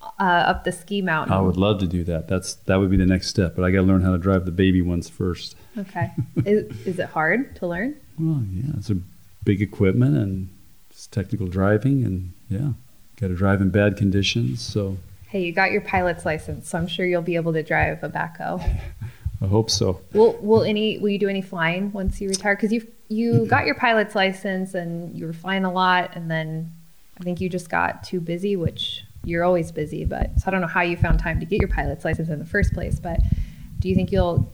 uh, 0.00 0.22
up 0.22 0.64
the 0.64 0.72
ski 0.72 1.02
mountain. 1.02 1.34
I 1.36 1.40
would 1.42 1.58
love 1.58 1.78
to 1.80 1.86
do 1.86 2.04
that. 2.04 2.26
That's 2.26 2.54
that 2.64 2.76
would 2.76 2.90
be 2.90 2.96
the 2.96 3.04
next 3.04 3.28
step. 3.28 3.54
But 3.54 3.66
I 3.66 3.70
got 3.70 3.78
to 3.78 3.86
learn 3.86 4.00
how 4.00 4.12
to 4.12 4.18
drive 4.18 4.46
the 4.46 4.50
baby 4.50 4.80
ones 4.80 5.10
first. 5.10 5.56
Okay. 5.76 6.10
is, 6.46 6.86
is 6.86 6.98
it 6.98 7.10
hard 7.10 7.54
to 7.56 7.66
learn? 7.66 7.96
Well, 8.18 8.42
yeah, 8.50 8.72
it's 8.78 8.88
a 8.88 8.96
big 9.44 9.60
equipment 9.60 10.16
and 10.16 10.48
it's 10.90 11.06
technical 11.06 11.48
driving, 11.48 12.02
and 12.04 12.32
yeah, 12.48 12.70
got 13.20 13.28
to 13.28 13.34
drive 13.34 13.60
in 13.60 13.68
bad 13.68 13.98
conditions. 13.98 14.62
So 14.62 14.96
Hey, 15.34 15.42
you 15.42 15.50
got 15.50 15.72
your 15.72 15.80
pilot's 15.80 16.24
license, 16.24 16.68
so 16.68 16.78
I'm 16.78 16.86
sure 16.86 17.04
you'll 17.04 17.20
be 17.20 17.34
able 17.34 17.52
to 17.54 17.62
drive 17.64 18.04
a 18.04 18.08
backhoe. 18.08 18.62
I 19.42 19.46
hope 19.48 19.68
so. 19.68 20.00
Will 20.12 20.38
Will 20.40 20.62
any 20.62 20.98
Will 20.98 21.08
you 21.08 21.18
do 21.18 21.28
any 21.28 21.42
flying 21.42 21.90
once 21.90 22.20
you 22.20 22.28
retire? 22.28 22.54
Because 22.54 22.72
you 22.72 22.86
you 23.08 23.44
got 23.46 23.66
your 23.66 23.74
pilot's 23.74 24.14
license 24.14 24.74
and 24.74 25.12
you 25.18 25.26
were 25.26 25.32
flying 25.32 25.64
a 25.64 25.72
lot, 25.72 26.14
and 26.14 26.30
then 26.30 26.72
I 27.18 27.24
think 27.24 27.40
you 27.40 27.48
just 27.48 27.68
got 27.68 28.04
too 28.04 28.20
busy, 28.20 28.54
which 28.54 29.02
you're 29.24 29.42
always 29.42 29.72
busy. 29.72 30.04
But 30.04 30.38
so 30.38 30.44
I 30.46 30.50
don't 30.52 30.60
know 30.60 30.68
how 30.68 30.82
you 30.82 30.96
found 30.96 31.18
time 31.18 31.40
to 31.40 31.46
get 31.46 31.58
your 31.58 31.68
pilot's 31.68 32.04
license 32.04 32.28
in 32.28 32.38
the 32.38 32.44
first 32.44 32.72
place. 32.72 33.00
But 33.00 33.18
do 33.80 33.88
you 33.88 33.96
think 33.96 34.12
you'll 34.12 34.52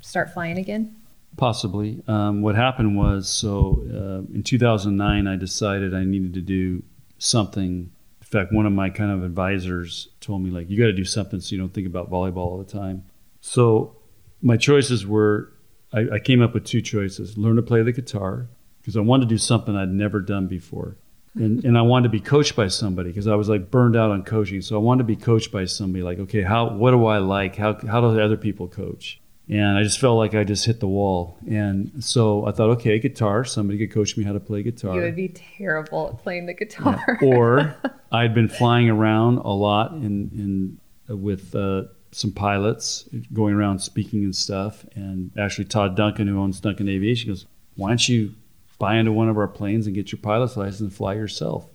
start 0.00 0.32
flying 0.32 0.56
again? 0.56 0.96
Possibly. 1.36 2.02
Um, 2.08 2.40
what 2.40 2.54
happened 2.54 2.96
was, 2.96 3.28
so 3.28 3.84
uh, 3.92 4.34
in 4.34 4.42
2009, 4.42 5.26
I 5.26 5.36
decided 5.36 5.92
I 5.94 6.04
needed 6.04 6.32
to 6.32 6.40
do 6.40 6.82
something. 7.18 7.90
In 8.26 8.30
fact, 8.30 8.52
one 8.52 8.66
of 8.66 8.72
my 8.72 8.90
kind 8.90 9.12
of 9.12 9.22
advisors 9.22 10.08
told 10.20 10.42
me, 10.42 10.50
like, 10.50 10.68
you 10.68 10.76
got 10.76 10.86
to 10.86 10.92
do 10.92 11.04
something 11.04 11.38
so 11.40 11.54
you 11.54 11.60
don't 11.60 11.72
think 11.72 11.86
about 11.86 12.10
volleyball 12.10 12.38
all 12.38 12.58
the 12.58 12.64
time. 12.64 13.04
So 13.40 13.96
my 14.42 14.56
choices 14.56 15.06
were, 15.06 15.52
I, 15.92 16.06
I 16.14 16.18
came 16.18 16.42
up 16.42 16.52
with 16.52 16.64
two 16.64 16.82
choices: 16.82 17.38
learn 17.38 17.54
to 17.54 17.62
play 17.62 17.82
the 17.82 17.92
guitar 17.92 18.48
because 18.80 18.96
I 18.96 19.00
wanted 19.00 19.28
to 19.28 19.34
do 19.34 19.38
something 19.38 19.76
I'd 19.76 19.90
never 19.90 20.20
done 20.20 20.48
before, 20.48 20.96
and 21.34 21.64
and 21.64 21.78
I 21.78 21.82
wanted 21.82 22.04
to 22.04 22.08
be 22.08 22.20
coached 22.20 22.56
by 22.56 22.66
somebody 22.66 23.10
because 23.10 23.28
I 23.28 23.36
was 23.36 23.48
like 23.48 23.70
burned 23.70 23.94
out 23.94 24.10
on 24.10 24.24
coaching. 24.24 24.60
So 24.60 24.74
I 24.74 24.80
wanted 24.80 25.04
to 25.04 25.04
be 25.04 25.16
coached 25.16 25.52
by 25.52 25.64
somebody. 25.64 26.02
Like, 26.02 26.18
okay, 26.18 26.42
how 26.42 26.70
what 26.70 26.90
do 26.90 27.06
I 27.06 27.18
like? 27.18 27.54
How 27.54 27.74
how 27.86 28.00
do 28.00 28.20
other 28.20 28.36
people 28.36 28.66
coach? 28.66 29.20
And 29.48 29.78
I 29.78 29.82
just 29.84 30.00
felt 30.00 30.18
like 30.18 30.34
I 30.34 30.42
just 30.42 30.66
hit 30.66 30.80
the 30.80 30.88
wall. 30.88 31.38
And 31.48 32.02
so 32.02 32.46
I 32.46 32.52
thought, 32.52 32.70
okay, 32.70 32.98
guitar. 32.98 33.44
Somebody 33.44 33.78
could 33.78 33.92
coach 33.94 34.16
me 34.16 34.24
how 34.24 34.32
to 34.32 34.40
play 34.40 34.62
guitar. 34.62 34.94
You 34.94 35.02
would 35.02 35.14
be 35.14 35.28
terrible 35.28 36.08
at 36.08 36.22
playing 36.22 36.46
the 36.46 36.54
guitar. 36.54 37.18
or 37.22 37.76
I'd 38.12 38.34
been 38.34 38.48
flying 38.48 38.90
around 38.90 39.38
a 39.38 39.52
lot 39.52 39.92
in, 39.92 40.78
in 41.08 41.20
with 41.20 41.54
uh, 41.54 41.84
some 42.10 42.32
pilots, 42.32 43.08
going 43.32 43.54
around 43.54 43.78
speaking 43.78 44.24
and 44.24 44.34
stuff. 44.34 44.84
And 44.96 45.30
actually, 45.38 45.66
Todd 45.66 45.96
Duncan, 45.96 46.26
who 46.26 46.40
owns 46.40 46.60
Duncan 46.60 46.88
Aviation, 46.88 47.30
goes, 47.30 47.46
"Why 47.76 47.90
don't 47.90 48.08
you 48.08 48.34
buy 48.80 48.96
into 48.96 49.12
one 49.12 49.28
of 49.28 49.38
our 49.38 49.48
planes 49.48 49.86
and 49.86 49.94
get 49.94 50.10
your 50.10 50.20
pilot's 50.20 50.56
license 50.56 50.80
and 50.80 50.92
fly 50.92 51.14
yourself?" 51.14 51.68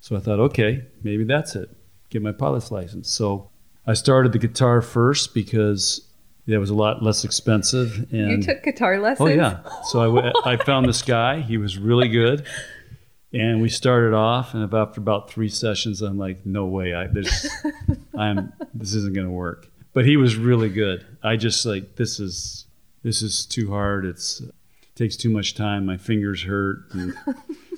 So 0.00 0.16
I 0.16 0.20
thought, 0.20 0.40
okay, 0.40 0.86
maybe 1.02 1.24
that's 1.24 1.54
it. 1.54 1.68
Get 2.08 2.22
my 2.22 2.32
pilot's 2.32 2.70
license. 2.70 3.10
So 3.10 3.50
I 3.86 3.92
started 3.92 4.32
the 4.32 4.38
guitar 4.38 4.80
first 4.80 5.34
because 5.34 6.09
it 6.46 6.58
was 6.58 6.70
a 6.70 6.74
lot 6.74 7.02
less 7.02 7.24
expensive. 7.24 8.08
And 8.12 8.30
you 8.30 8.42
took 8.42 8.62
guitar 8.62 8.98
lessons. 8.98 9.30
Oh 9.30 9.32
yeah. 9.32 9.60
So 9.84 10.00
I, 10.00 10.14
w- 10.14 10.32
I 10.44 10.56
found 10.56 10.88
this 10.88 11.02
guy. 11.02 11.40
He 11.40 11.58
was 11.58 11.78
really 11.78 12.08
good, 12.08 12.46
and 13.32 13.60
we 13.60 13.68
started 13.68 14.14
off. 14.14 14.54
And 14.54 14.62
after 14.74 15.00
about 15.00 15.30
three 15.30 15.48
sessions, 15.48 16.02
I'm 16.02 16.18
like, 16.18 16.44
no 16.44 16.66
way. 16.66 16.94
I 16.94 17.06
this, 17.06 17.48
I'm 18.16 18.52
this 18.74 18.94
isn't 18.94 19.14
gonna 19.14 19.30
work. 19.30 19.68
But 19.92 20.06
he 20.06 20.16
was 20.16 20.36
really 20.36 20.68
good. 20.68 21.06
I 21.22 21.36
just 21.36 21.64
like 21.66 21.96
this 21.96 22.20
is 22.20 22.66
this 23.02 23.22
is 23.22 23.46
too 23.46 23.70
hard. 23.70 24.04
It's 24.04 24.40
it 24.40 24.54
takes 24.94 25.16
too 25.16 25.30
much 25.30 25.54
time. 25.54 25.86
My 25.86 25.96
fingers 25.96 26.44
hurt. 26.44 26.84
And 26.92 27.16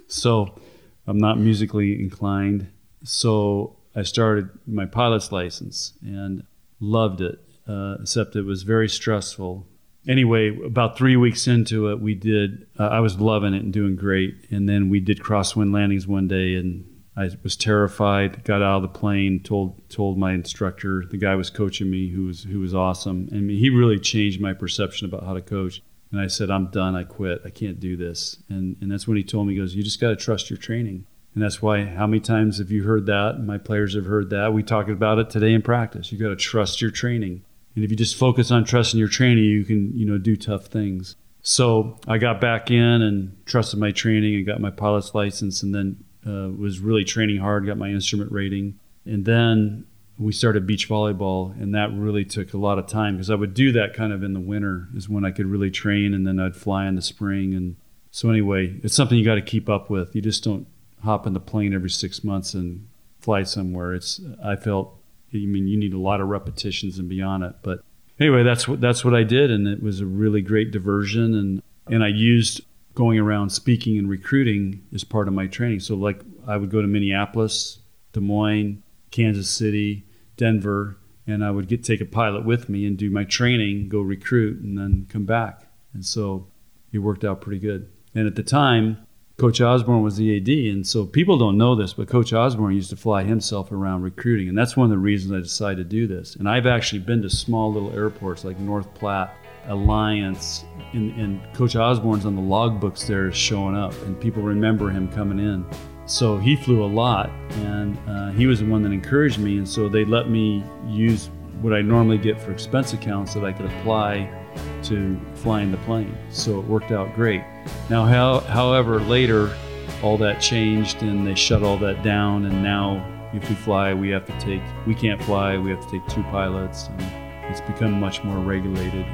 so 0.09 0.59
I'm 1.07 1.19
not 1.19 1.39
musically 1.39 2.01
inclined. 2.01 2.69
So 3.05 3.77
I 3.97 4.03
started 4.03 4.51
my 4.67 4.87
pilot's 4.87 5.33
license 5.33 5.93
and 6.03 6.45
loved 6.81 7.21
it 7.21 7.39
uh, 7.67 7.97
except 8.01 8.37
it 8.37 8.45
was 8.45 8.63
very 8.63 8.89
stressful. 8.89 9.67
Anyway, 10.07 10.59
about 10.65 10.99
three 10.99 11.17
weeks 11.17 11.47
into 11.47 11.89
it, 11.91 12.01
we 12.01 12.15
did. 12.15 12.67
Uh, 12.79 12.89
I 12.89 13.01
was 13.01 13.21
loving 13.21 13.55
it 13.55 13.63
and 13.63 13.73
doing 13.73 13.95
great, 13.95 14.35
and 14.51 14.69
then 14.69 14.89
we 14.89 14.99
did 14.99 15.21
crosswind 15.21 15.73
landings 15.73 16.07
one 16.09 16.27
day, 16.27 16.57
and 16.57 16.85
I 17.17 17.31
was 17.43 17.57
terrified. 17.57 18.43
Got 18.43 18.63
out 18.63 18.77
of 18.77 18.83
the 18.83 18.89
plane, 18.89 19.41
told 19.41 19.89
told 19.89 20.19
my 20.19 20.33
instructor, 20.33 21.05
the 21.09 21.19
guy 21.19 21.37
was 21.37 21.51
coaching 21.51 21.89
me, 21.89 22.09
who 22.09 22.25
was 22.25 22.43
who 22.45 22.59
was 22.59 22.75
awesome, 22.75 23.29
and 23.31 23.49
he 23.51 23.71
really 23.71 24.01
changed 24.01 24.41
my 24.41 24.55
perception 24.55 25.07
about 25.07 25.25
how 25.25 25.35
to 25.35 25.41
coach. 25.41 25.83
And 26.11 26.21
I 26.21 26.27
said, 26.27 26.51
I'm 26.51 26.67
done. 26.67 26.95
I 26.95 27.05
quit. 27.05 27.41
I 27.45 27.51
can't 27.51 27.81
do 27.81 27.97
this. 27.97 28.43
And 28.49 28.77
and 28.81 28.91
that's 28.91 29.07
when 29.07 29.17
he 29.17 29.23
told 29.23 29.47
me, 29.47 29.55
he 29.55 29.61
goes, 29.61 29.75
you 29.75 29.83
just 29.85 30.01
got 30.01 30.09
to 30.09 30.17
trust 30.17 30.51
your 30.51 30.59
training. 30.59 31.07
And 31.35 31.43
that's 31.43 31.63
why, 31.63 31.85
how 31.85 32.07
many 32.07 32.21
times 32.21 32.59
have 32.59 32.71
you 32.71 32.83
heard 32.83 33.07
that? 33.07 33.39
My 33.41 33.57
players 33.57 33.95
have 33.95 34.05
heard 34.05 34.29
that. 34.31 34.53
We 34.53 34.63
talked 34.63 34.91
about 34.91 35.19
it 35.19 35.31
today 35.31 35.55
in 35.55 35.63
practice. 35.63 36.13
You 36.13 36.19
got 36.19 36.29
to 36.29 36.37
trust 36.37 36.83
your 36.83 36.91
training. 36.91 37.45
And 37.75 37.85
if 37.85 37.91
you 37.91 37.97
just 37.97 38.17
focus 38.17 38.51
on 38.51 38.65
trusting 38.65 38.99
your 38.99 39.09
training, 39.09 39.45
you 39.45 39.65
can, 39.65 39.97
you 39.97 40.05
know, 40.05 40.19
do 40.19 40.37
tough 40.37 40.67
things. 40.67 41.17
So 41.43 41.99
I 42.07 42.19
got 42.19 42.41
back 42.41 42.71
in 42.71 43.03
and 43.03 43.37
trusted 43.47 43.79
my 43.79 43.91
training 43.91 44.35
and 44.37 44.47
got 44.47 44.61
my 44.61 44.71
pilot's 44.71 45.15
license 45.15 45.63
and 45.63 45.75
then 45.75 46.05
uh, 46.27 46.51
was 46.51 46.79
really 46.79 47.05
training 47.05 47.39
hard, 47.39 47.67
got 47.67 47.77
my 47.77 47.89
instrument 47.89 48.31
rating. 48.31 48.79
And 49.05 49.25
then 49.25 49.87
we 50.19 50.33
started 50.33 50.67
beach 50.67 50.89
volleyball 50.89 51.61
and 51.61 51.75
that 51.75 51.93
really 51.93 52.25
took 52.25 52.53
a 52.53 52.59
lot 52.59 52.79
of 52.79 52.87
time 52.87 53.17
because 53.17 53.31
I 53.31 53.35
would 53.35 53.55
do 53.55 53.73
that 53.73 53.95
kind 53.95 54.13
of 54.13 54.23
in 54.23 54.35
the 54.35 54.41
winter 54.41 54.89
is 54.95 55.09
when 55.09 55.25
I 55.25 55.33
could 55.33 55.47
really 55.47 55.71
train 55.71 56.15
and 56.15 56.27
then 56.27 56.39
I'd 56.39 56.55
fly 56.55 56.87
in 56.87 56.95
the 56.95 57.03
spring. 57.03 57.55
And 57.55 57.77
so 58.11 58.31
anyway, 58.31 58.79
it's 58.85 58.95
something 58.95 59.19
you 59.19 59.25
got 59.25 59.35
to 59.37 59.43
keep 59.43 59.69
up 59.69 59.91
with. 59.91 60.15
You 60.15 60.23
just 60.23 60.45
don't 60.45 60.69
hop 61.03 61.27
in 61.27 61.33
the 61.33 61.41
plane 61.41 61.75
every 61.75 61.91
six 61.91 62.23
months 62.23 62.55
and 62.55 62.87
fly 63.19 63.43
somewhere. 63.43 63.95
It's, 63.95 64.21
I 64.45 64.55
felt 64.55 64.97
I 65.35 65.47
mean, 65.47 65.67
you 65.67 65.79
need 65.79 65.95
a 65.95 65.99
lot 65.99 66.21
of 66.21 66.29
repetitions 66.29 66.99
and 66.99 67.09
beyond 67.09 67.45
it. 67.45 67.55
But 67.63 67.81
anyway, 68.21 68.43
that's 68.43 68.69
what 68.69 68.81
that's 68.81 69.05
what 69.05 69.15
I 69.15 69.23
did, 69.23 69.51
and 69.51 69.67
it 69.67 69.83
was 69.83 70.01
a 70.01 70.07
really 70.07 70.43
great 70.43 70.71
diversion. 70.71 71.35
And 71.35 71.63
and 71.89 72.05
I 72.05 72.09
used 72.09 72.63
going 72.95 73.19
around 73.19 73.51
speaking 73.51 73.99
and 73.99 74.09
recruiting 74.09 74.83
as 74.95 75.05
part 75.05 75.29
of 75.29 75.35
my 75.35 75.47
training. 75.47 75.81
So 75.81 75.95
like 75.95 76.21
I 76.47 76.57
would 76.57 76.71
go 76.71 76.83
to 76.83 76.89
Minneapolis, 76.89 77.79
Des 78.13 78.21
Moines, 78.21 78.83
Kansas 79.11 79.49
City, 79.49 80.05
Denver, 80.37 80.97
and 81.27 81.45
I 81.45 81.51
would 81.51 81.69
get 81.69 81.85
take 81.85 82.01
a 82.01 82.07
pilot 82.07 82.45
with 82.45 82.69
me 82.69 82.87
and 82.87 82.97
do 82.97 83.11
my 83.11 83.25
training, 83.25 83.89
go 83.89 84.01
recruit, 84.01 84.61
and 84.61 84.77
then 84.77 85.07
come 85.09 85.25
back. 85.25 85.63
And 85.95 86.05
so 86.05 86.49
it 86.93 86.99
worked 86.99 87.25
out 87.25 87.41
pretty 87.41 87.61
good. 87.61 87.91
And 88.15 88.27
at 88.27 88.35
the 88.35 88.43
time, 88.43 89.07
Coach 89.43 89.61
Osborne 89.61 90.05
was 90.05 90.15
the 90.15 90.37
AD, 90.37 90.49
and 90.73 90.87
so 90.87 91.05
people 91.05 91.37
don't 91.37 91.59
know 91.59 91.75
this, 91.75 91.93
but 91.93 92.07
Coach 92.07 92.33
Osborne 92.33 92.77
used 92.77 92.91
to 92.91 92.97
fly 92.97 93.25
himself 93.25 93.73
around 93.73 94.03
recruiting, 94.03 94.49
and 94.49 94.57
that's 94.57 94.77
one 94.77 94.85
of 94.85 94.91
the 94.93 94.99
reasons 94.99 95.33
I 95.33 95.41
decided 95.41 95.79
to 95.79 95.85
do 95.85 96.07
this. 96.07 96.37
And 96.37 96.49
I've 96.49 96.65
actually 96.65 97.01
been 97.01 97.23
to 97.23 97.29
small 97.29 97.73
little 97.73 97.93
airports 97.93 98.45
like 98.45 98.57
North 98.61 98.95
Platte 98.95 99.35
alliance. 99.67 100.65
And, 100.93 101.11
and 101.19 101.55
Coach 101.55 101.75
Osborne's 101.75 102.25
on 102.25 102.37
the 102.37 102.41
logbooks 102.41 103.05
there 103.05 103.33
showing 103.33 103.77
up, 103.77 104.01
and 104.03 104.21
people 104.21 104.45
remember 104.45 104.91
him 104.91 105.09
coming 105.09 105.41
in. 105.41 105.67
So 106.07 106.39
he 106.39 106.55
flew 106.55 106.85
a 106.85 106.87
lot, 106.87 107.29
and 107.51 107.99
uh, 108.09 108.31
he 108.31 108.47
was 108.47 108.61
the 108.61 108.67
one 108.67 108.85
that 108.85 108.93
encouraged 108.93 109.41
me. 109.41 109.59
And 109.59 109.69
so 109.69 109.89
they 109.89 110.05
let 110.05 110.31
me 110.31 110.63
use 110.87 111.31
what 111.63 111.73
I 111.73 111.83
normally 111.83 112.19
get 112.19 112.41
for 112.41 112.53
expense 112.53 112.93
accounts 112.93 113.35
that 113.35 113.45
I 113.45 113.51
could 113.51 113.67
apply 113.67 114.42
to 114.85 115.21
flying 115.35 115.71
the 115.71 115.79
plane. 115.79 116.17
So 116.31 116.59
it 116.59 116.67
worked 116.67 116.91
out 116.91 117.15
great. 117.15 117.43
Now, 117.89 118.05
how, 118.05 118.41
however, 118.41 119.01
later 119.01 119.55
all 120.03 120.17
that 120.19 120.41
changed 120.41 121.03
and 121.03 121.27
they 121.27 121.35
shut 121.35 121.63
all 121.63 121.79
that 121.79 122.03
down, 122.03 122.47
and 122.47 122.63
now 122.63 123.09
if 123.33 123.49
we 123.49 123.55
fly, 123.55 123.95
we 123.95 124.11
have 124.11 124.27
to 124.27 124.39
take, 124.41 124.63
we 124.87 124.95
can't 124.95 125.23
fly, 125.23 125.57
we 125.57 125.71
have 125.71 125.81
to 125.85 125.91
take 125.91 126.07
two 126.09 126.23
pilots, 126.25 126.89
and 126.89 127.03
it's 127.51 127.61
become 127.63 127.99
much 127.99 128.23
more 128.25 128.39
regulated. 128.39 129.07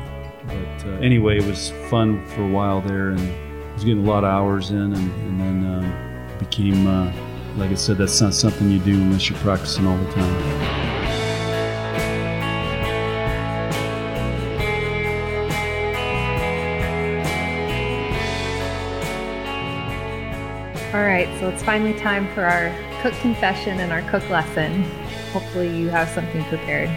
But 0.47 0.87
uh, 0.87 0.99
anyway, 1.01 1.39
it 1.39 1.45
was 1.45 1.71
fun 1.91 2.27
for 2.29 2.43
a 2.43 2.49
while 2.49 2.81
there, 2.81 3.11
and 3.11 3.21
I 3.21 3.73
was 3.75 3.85
getting 3.85 4.05
a 4.05 4.09
lot 4.09 4.25
of 4.25 4.31
hours 4.31 4.71
in, 4.71 4.93
and, 4.93 4.95
and 4.95 5.41
then 5.41 5.67
um, 5.67 6.39
became, 6.39 6.87
uh, 6.87 7.13
like 7.57 7.71
I 7.71 7.75
said, 7.75 7.99
that's 7.99 8.21
not 8.21 8.35
something 8.35 8.71
you 8.71 8.79
do 8.81 8.95
unless 8.95 9.29
you're 9.29 9.39
practicing 9.41 9.87
all 9.87 9.97
the 9.97 10.13
time. 10.13 10.88
All 20.99 21.05
right, 21.05 21.29
so 21.39 21.49
it's 21.49 21.63
finally 21.63 21.97
time 21.97 22.27
for 22.35 22.43
our 22.45 22.75
cook 23.03 23.15
confession 23.21 23.79
and 23.79 23.93
our 23.93 24.03
cook 24.11 24.29
lesson. 24.31 24.83
Hopefully, 25.33 25.69
you 25.79 25.89
have 25.91 26.09
something 26.09 26.43
prepared 26.47 26.89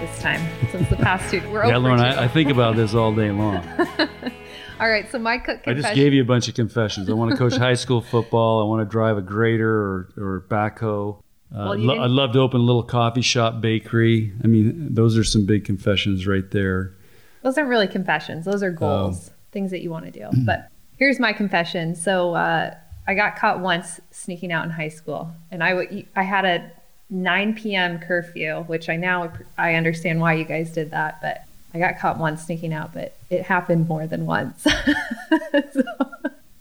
this 0.00 0.18
time 0.18 0.40
since 0.70 0.88
the 0.88 0.96
past 0.96 1.30
two. 1.30 1.46
We're 1.50 1.66
yeah, 1.68 1.76
Lauren. 1.76 2.00
I, 2.00 2.24
I 2.24 2.28
think 2.28 2.48
about 2.48 2.74
this 2.76 2.94
all 2.94 3.14
day 3.14 3.30
long. 3.30 3.56
All 4.80 4.88
right, 4.88 5.12
so 5.12 5.18
my 5.18 5.36
cook 5.36 5.60
I 5.66 5.74
just 5.74 5.94
gave 5.94 6.14
you 6.14 6.22
a 6.22 6.24
bunch 6.24 6.48
of 6.48 6.54
confessions. 6.54 7.10
I 7.10 7.12
want 7.12 7.32
to 7.32 7.36
coach 7.36 7.54
high 7.54 7.74
school 7.74 8.00
football. 8.00 8.62
I 8.62 8.64
want 8.64 8.80
to 8.80 8.90
drive 8.90 9.18
a 9.18 9.20
grader 9.20 9.70
or, 9.70 10.08
or 10.16 10.46
backhoe. 10.48 11.18
Uh, 11.54 11.68
Well, 11.68 11.76
lo- 11.76 12.02
I'd 12.02 12.10
love 12.10 12.32
to 12.32 12.38
open 12.38 12.62
a 12.62 12.64
little 12.64 12.82
coffee 12.82 13.20
shop, 13.20 13.60
bakery. 13.60 14.32
I 14.42 14.46
mean, 14.46 14.94
those 14.94 15.18
are 15.18 15.24
some 15.24 15.44
big 15.44 15.66
confessions 15.66 16.26
right 16.26 16.50
there. 16.50 16.94
Those 17.42 17.58
aren't 17.58 17.68
really 17.68 17.88
confessions. 17.88 18.46
Those 18.46 18.62
are 18.62 18.70
goals, 18.70 19.32
things 19.52 19.70
that 19.70 19.82
you 19.82 19.90
want 19.90 20.06
to 20.06 20.10
do. 20.10 20.30
But 20.46 20.70
here's 20.96 21.20
my 21.20 21.34
confession. 21.34 21.94
So 21.94 22.32
uh, 22.32 22.74
I 23.10 23.14
got 23.14 23.34
caught 23.34 23.58
once 23.58 24.00
sneaking 24.12 24.52
out 24.52 24.64
in 24.64 24.70
high 24.70 24.88
school, 24.88 25.32
and 25.50 25.64
I 25.64 25.70
w- 25.70 26.04
I 26.14 26.22
had 26.22 26.44
a 26.44 26.70
9 27.10 27.54
p.m. 27.56 27.98
curfew, 27.98 28.62
which 28.68 28.88
I 28.88 28.94
now 28.94 29.32
I 29.58 29.74
understand 29.74 30.20
why 30.20 30.34
you 30.34 30.44
guys 30.44 30.70
did 30.70 30.92
that, 30.92 31.18
but 31.20 31.42
I 31.74 31.80
got 31.80 31.98
caught 31.98 32.18
once 32.18 32.44
sneaking 32.44 32.72
out, 32.72 32.94
but 32.94 33.16
it 33.28 33.42
happened 33.42 33.88
more 33.88 34.06
than 34.06 34.26
once. 34.26 34.62
so, 34.62 35.82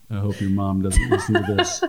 I 0.10 0.16
hope 0.16 0.42
your 0.42 0.50
mom 0.50 0.82
doesn't 0.82 1.08
listen 1.10 1.36
to 1.36 1.54
this. 1.54 1.84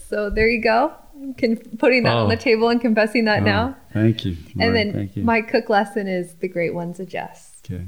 so 0.08 0.28
there 0.30 0.48
you 0.48 0.60
go. 0.60 0.92
Con- 1.38 1.56
putting 1.78 2.02
that 2.02 2.14
on 2.16 2.26
Oh. 2.26 2.28
the 2.28 2.36
table 2.36 2.68
and 2.70 2.80
confessing 2.80 3.26
that 3.26 3.42
Oh, 3.42 3.44
now. 3.44 3.76
Thank 3.92 4.24
you. 4.24 4.36
And 4.58 4.74
then 4.74 4.92
thank 4.92 5.16
you. 5.16 5.22
my 5.22 5.42
cook 5.42 5.68
lesson 5.68 6.08
is 6.08 6.34
the 6.34 6.48
great 6.48 6.74
ones 6.74 6.98
adjust. 6.98 7.70
okay. 7.70 7.84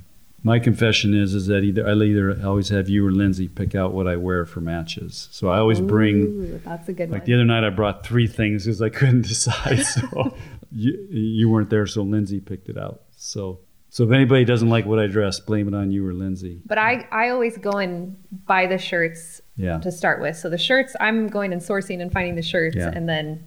My 0.47 0.59
confession 0.59 1.15
is 1.15 1.33
is 1.35 1.47
that 1.47 1.61
either 1.65 1.89
I 1.89 1.95
either 1.95 2.39
always 2.47 2.69
have 2.69 2.89
you 2.89 3.05
or 3.07 3.11
Lindsay 3.11 3.49
pick 3.49 3.75
out 3.75 3.95
what 3.95 4.07
I 4.07 4.17
wear 4.17 4.45
for 4.45 4.61
matches. 4.61 5.29
So 5.33 5.49
I 5.49 5.57
always 5.59 5.81
bring 5.81 6.61
that's 6.65 6.89
a 6.89 6.93
good 6.93 7.11
Like 7.11 7.23
one. 7.23 7.27
the 7.27 7.35
other 7.35 7.45
night, 7.47 7.65
I 7.65 7.71
brought 7.71 8.05
three 8.07 8.27
things 8.27 8.65
because 8.67 8.83
I 8.83 8.91
couldn't 8.91 9.23
decide. 9.27 9.81
So 9.87 10.37
you, 10.71 11.07
you 11.11 11.49
weren't 11.49 11.71
there, 11.71 11.87
so 11.87 12.03
Lindsay 12.03 12.41
picked 12.41 12.69
it 12.69 12.77
out. 12.77 13.01
So 13.17 13.61
so 13.89 14.05
if 14.05 14.11
anybody 14.11 14.45
doesn't 14.45 14.69
like 14.69 14.85
what 14.87 14.99
I 14.99 15.07
dress, 15.07 15.39
blame 15.41 15.67
it 15.69 15.75
on 15.75 15.91
you 15.93 16.07
or 16.07 16.13
Lindsay. 16.13 16.61
But 16.67 16.79
I, 16.79 17.07
I 17.13 17.29
always 17.31 17.57
go 17.57 17.71
and 17.79 18.17
buy 18.45 18.67
the 18.67 18.77
shirts 18.77 19.41
Yeah. 19.57 19.79
to 19.79 19.93
start 19.93 20.21
with. 20.21 20.37
So 20.37 20.51
the 20.51 20.59
shirts, 20.59 20.97
I'm 21.01 21.29
going 21.29 21.53
and 21.53 21.63
sourcing 21.63 22.03
and 22.03 22.13
finding 22.13 22.35
the 22.35 22.43
shirts, 22.43 22.75
Yeah. 22.77 22.91
and 22.93 23.09
then 23.09 23.45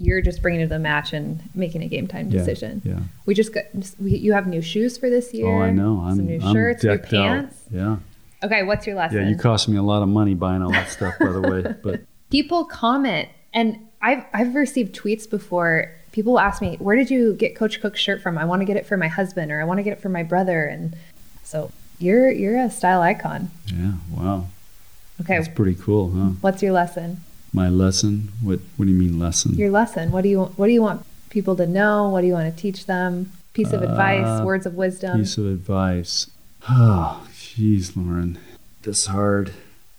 you're 0.00 0.22
just 0.22 0.40
bringing 0.42 0.62
it 0.62 0.64
to 0.64 0.68
the 0.70 0.78
match 0.78 1.12
and 1.12 1.40
making 1.54 1.82
a 1.82 1.86
game 1.86 2.08
time 2.08 2.30
decision. 2.30 2.80
Yeah. 2.84 3.00
We 3.26 3.34
just 3.34 3.52
got 3.52 3.64
we, 4.00 4.16
you 4.16 4.32
have 4.32 4.46
new 4.46 4.62
shoes 4.62 4.96
for 4.96 5.10
this 5.10 5.32
year. 5.34 5.46
Oh, 5.46 5.60
I 5.60 5.70
know. 5.70 6.00
I'm, 6.02 6.16
some 6.16 6.26
new 6.26 6.40
I'm 6.42 6.52
shirts, 6.54 6.82
new 6.82 6.90
decked 6.90 7.12
out. 7.12 7.26
pants. 7.28 7.60
Yeah. 7.70 7.96
Okay, 8.42 8.62
what's 8.62 8.86
your 8.86 8.96
lesson? 8.96 9.22
Yeah. 9.22 9.28
You 9.28 9.36
cost 9.36 9.68
me 9.68 9.76
a 9.76 9.82
lot 9.82 10.02
of 10.02 10.08
money 10.08 10.32
buying 10.34 10.62
all 10.62 10.72
that 10.72 10.88
stuff, 10.88 11.14
by 11.20 11.30
the 11.30 11.40
way. 11.42 11.62
But 11.82 12.00
People 12.30 12.64
comment, 12.64 13.28
and 13.52 13.76
I've 14.00 14.24
I've 14.32 14.54
received 14.54 14.94
tweets 14.94 15.28
before. 15.28 15.92
People 16.12 16.38
ask 16.38 16.62
me, 16.62 16.76
"Where 16.78 16.96
did 16.96 17.10
you 17.10 17.34
get 17.34 17.54
Coach 17.54 17.80
Cook's 17.80 18.00
shirt 18.00 18.22
from? 18.22 18.38
I 18.38 18.44
want 18.46 18.62
to 18.62 18.64
get 18.66 18.76
it 18.76 18.86
for 18.86 18.96
my 18.96 19.08
husband, 19.08 19.52
or 19.52 19.60
I 19.60 19.64
want 19.64 19.78
to 19.78 19.82
get 19.82 19.92
it 19.92 20.00
for 20.00 20.08
my 20.08 20.22
brother." 20.22 20.64
And 20.64 20.96
so 21.44 21.70
you're 21.98 22.30
you're 22.30 22.58
a 22.58 22.70
style 22.70 23.02
icon. 23.02 23.50
yeah. 23.66 23.92
Wow. 24.10 24.46
Okay, 25.20 25.36
That's 25.36 25.48
pretty 25.48 25.74
cool, 25.74 26.10
huh? 26.12 26.30
what's 26.40 26.62
your 26.62 26.72
lesson? 26.72 27.18
My 27.52 27.68
lesson. 27.68 28.28
What 28.42 28.60
What 28.76 28.86
do 28.86 28.92
you 28.92 28.98
mean 28.98 29.18
lesson? 29.18 29.54
your 29.54 29.70
lesson 29.70 30.10
what 30.12 30.22
do 30.22 30.28
you 30.28 30.44
what 30.56 30.66
do 30.66 30.72
you 30.72 30.82
want 30.82 31.04
people 31.30 31.54
to 31.56 31.66
know 31.66 32.08
what 32.08 32.20
do 32.22 32.26
you 32.26 32.32
want 32.32 32.54
to 32.54 32.60
teach 32.60 32.86
them 32.86 33.32
piece 33.52 33.72
of 33.72 33.82
advice 33.82 34.26
Uh, 34.26 34.42
words 34.44 34.66
of 34.66 34.74
wisdom 34.74 35.18
Piece 35.20 35.36
of 35.38 35.46
advice. 35.46 36.28
Oh, 36.68 37.26
jeez, 37.34 37.96
Lauren, 37.96 38.38
this 38.82 39.06
hard. 39.06 39.52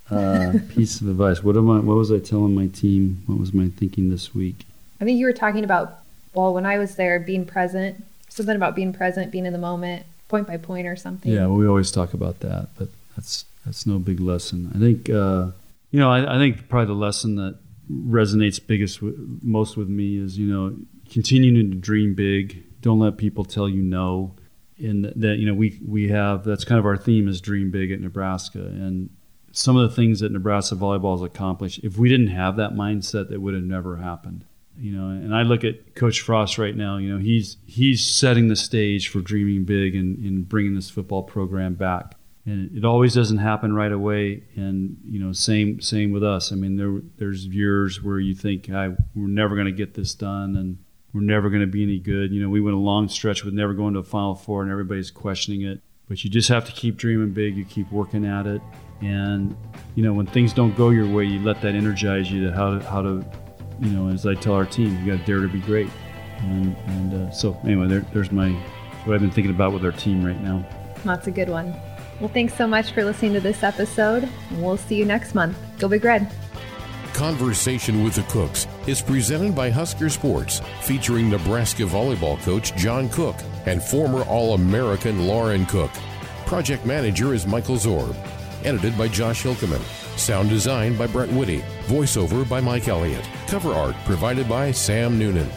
Uh, 0.09 0.53
piece 0.75 0.99
of 1.01 1.07
advice. 1.07 1.41
What 1.43 1.55
am 1.57 1.69
I? 1.69 1.79
What 1.79 1.95
was 1.95 2.11
I 2.11 2.19
telling 2.19 2.53
my 2.53 2.67
team? 2.67 3.23
What 3.27 3.39
was 3.39 3.53
my 3.53 3.69
thinking 3.79 4.09
this 4.09 4.33
week? 4.35 4.65
i 4.99 5.03
think 5.03 5.17
you 5.17 5.25
were 5.25 5.33
talking 5.45 5.63
about 5.63 5.85
well 6.35 6.53
when 6.53 6.65
i 6.73 6.77
was 6.77 6.95
there 6.95 7.19
being 7.19 7.43
present 7.43 8.03
something 8.29 8.55
about 8.55 8.75
being 8.75 8.93
present 8.93 9.31
being 9.31 9.47
in 9.47 9.53
the 9.57 9.57
moment 9.71 10.05
point 10.27 10.45
by 10.45 10.57
point 10.57 10.85
or 10.85 10.95
something 10.95 11.31
Yeah, 11.31 11.47
well, 11.47 11.57
we 11.57 11.65
always 11.67 11.91
talk 11.91 12.13
about 12.13 12.39
that, 12.41 12.69
but 12.77 12.87
that's 13.15 13.45
that's 13.65 13.85
no 13.87 13.97
big 13.99 14.19
lesson. 14.19 14.59
I 14.75 14.77
think 14.85 15.09
uh, 15.09 15.51
you 15.91 15.99
know. 15.99 16.11
I, 16.11 16.35
I 16.35 16.37
think 16.37 16.67
probably 16.67 16.87
the 16.87 16.99
lesson 16.99 17.35
that 17.35 17.59
resonates 17.91 18.65
biggest, 18.65 19.01
with, 19.01 19.15
most 19.43 19.77
with 19.77 19.89
me 19.89 20.17
is 20.17 20.37
you 20.37 20.47
know 20.47 20.75
continuing 21.09 21.71
to 21.71 21.77
dream 21.77 22.15
big. 22.15 22.63
Don't 22.81 22.99
let 22.99 23.17
people 23.17 23.45
tell 23.45 23.69
you 23.69 23.81
no. 23.81 24.35
And 24.77 25.05
that 25.05 25.37
you 25.37 25.45
know 25.45 25.53
we 25.53 25.79
we 25.85 26.09
have 26.09 26.43
that's 26.43 26.65
kind 26.65 26.79
of 26.79 26.85
our 26.85 26.97
theme 26.97 27.27
is 27.27 27.39
dream 27.39 27.69
big 27.69 27.91
at 27.91 27.99
Nebraska. 27.99 28.59
And 28.59 29.11
some 29.51 29.77
of 29.77 29.87
the 29.87 29.95
things 29.95 30.21
that 30.21 30.31
Nebraska 30.31 30.75
volleyball 30.75 31.13
has 31.13 31.21
accomplished, 31.21 31.81
if 31.83 31.97
we 31.97 32.09
didn't 32.09 32.27
have 32.27 32.55
that 32.55 32.71
mindset, 32.71 33.29
that 33.29 33.41
would 33.41 33.53
have 33.53 33.63
never 33.63 33.97
happened 33.97 34.45
you 34.77 34.91
know 34.91 35.09
and 35.09 35.35
i 35.35 35.41
look 35.41 35.63
at 35.63 35.95
coach 35.95 36.21
frost 36.21 36.57
right 36.57 36.75
now 36.75 36.97
you 36.97 37.11
know 37.11 37.19
he's 37.19 37.57
he's 37.65 38.03
setting 38.03 38.47
the 38.47 38.55
stage 38.55 39.09
for 39.09 39.19
dreaming 39.19 39.63
big 39.63 39.95
and, 39.95 40.17
and 40.19 40.47
bringing 40.47 40.75
this 40.75 40.89
football 40.89 41.23
program 41.23 41.73
back 41.73 42.15
and 42.45 42.75
it 42.75 42.83
always 42.83 43.13
doesn't 43.13 43.37
happen 43.37 43.73
right 43.73 43.91
away. 43.91 44.43
And 44.55 44.97
you 45.05 45.19
know 45.19 45.31
same 45.31 45.81
same 45.81 46.11
with 46.11 46.23
us. 46.23 46.51
I 46.51 46.55
mean 46.55 46.77
there 46.77 47.01
there's 47.17 47.45
years 47.45 48.01
where 48.01 48.19
you 48.19 48.33
think 48.33 48.69
I, 48.69 48.89
we're 49.15 49.27
never 49.27 49.55
going 49.55 49.67
to 49.67 49.71
get 49.71 49.93
this 49.93 50.13
done 50.13 50.55
and 50.55 50.77
we're 51.13 51.21
never 51.21 51.49
going 51.49 51.61
to 51.61 51.67
be 51.67 51.83
any 51.83 51.99
good. 51.99 52.31
You 52.31 52.41
know 52.41 52.49
we 52.49 52.61
went 52.61 52.75
a 52.75 52.79
long 52.79 53.07
stretch 53.09 53.43
with 53.43 53.53
never 53.53 53.73
going 53.73 53.93
to 53.93 53.99
a 53.99 54.03
final 54.03 54.35
four 54.35 54.61
and 54.61 54.71
everybody's 54.71 55.11
questioning 55.11 55.61
it. 55.63 55.81
But 56.07 56.23
you 56.23 56.29
just 56.29 56.49
have 56.49 56.65
to 56.65 56.71
keep 56.73 56.97
dreaming 56.97 57.31
big. 57.31 57.55
You 57.55 57.63
keep 57.63 57.91
working 57.91 58.25
at 58.25 58.45
it. 58.45 58.61
And 59.01 59.55
you 59.95 60.03
know 60.03 60.13
when 60.13 60.25
things 60.25 60.53
don't 60.53 60.75
go 60.75 60.89
your 60.89 61.07
way 61.07 61.25
you 61.25 61.39
let 61.39 61.61
that 61.61 61.73
energize 61.75 62.31
you 62.31 62.45
to 62.45 62.55
how 62.55 62.77
to 62.77 62.85
how 62.85 63.01
to 63.01 63.25
you 63.81 63.89
know, 63.89 64.09
as 64.09 64.27
I 64.27 64.35
tell 64.35 64.53
our 64.53 64.65
team, 64.65 64.95
you 64.99 65.11
got 65.11 65.25
to 65.25 65.25
dare 65.25 65.41
to 65.41 65.47
be 65.47 65.59
great. 65.59 65.89
And, 66.41 66.75
and 66.85 67.13
uh, 67.13 67.31
so, 67.31 67.59
anyway, 67.63 67.87
there, 67.87 68.01
there's 68.13 68.31
my 68.31 68.51
what 69.05 69.15
I've 69.15 69.21
been 69.21 69.31
thinking 69.31 69.53
about 69.53 69.73
with 69.73 69.83
our 69.83 69.91
team 69.91 70.23
right 70.23 70.39
now. 70.39 70.63
that's 71.03 71.25
a 71.25 71.31
good 71.31 71.49
one 71.49 71.73
well 72.21 72.29
thanks 72.29 72.55
so 72.55 72.65
much 72.65 72.91
for 72.91 73.03
listening 73.03 73.33
to 73.33 73.41
this 73.41 73.63
episode 73.63 74.29
we'll 74.53 74.77
see 74.77 74.95
you 74.95 75.03
next 75.05 75.35
month 75.35 75.57
go 75.79 75.89
big 75.89 76.05
red 76.05 76.31
Conversation 77.13 78.03
with 78.03 78.15
the 78.15 78.23
Cooks 78.23 78.67
is 78.87 79.01
presented 79.01 79.53
by 79.53 79.69
Husker 79.69 80.09
Sports, 80.09 80.61
featuring 80.81 81.29
Nebraska 81.29 81.83
volleyball 81.83 82.41
coach 82.41 82.75
John 82.75 83.09
Cook 83.09 83.35
and 83.65 83.83
former 83.83 84.23
All 84.23 84.53
American 84.53 85.27
Lauren 85.27 85.65
Cook. 85.65 85.91
Project 86.45 86.85
manager 86.85 87.33
is 87.33 87.45
Michael 87.45 87.75
Zorb. 87.75 88.15
Edited 88.63 88.97
by 88.97 89.07
Josh 89.07 89.43
Hilkeman. 89.43 89.81
Sound 90.17 90.49
design 90.49 90.95
by 90.95 91.05
Brett 91.05 91.29
Whitty. 91.29 91.59
Voiceover 91.85 92.47
by 92.47 92.59
Mike 92.61 92.87
Elliott. 92.87 93.27
Cover 93.47 93.73
art 93.73 93.95
provided 94.05 94.47
by 94.47 94.71
Sam 94.71 95.19
Noonan. 95.19 95.49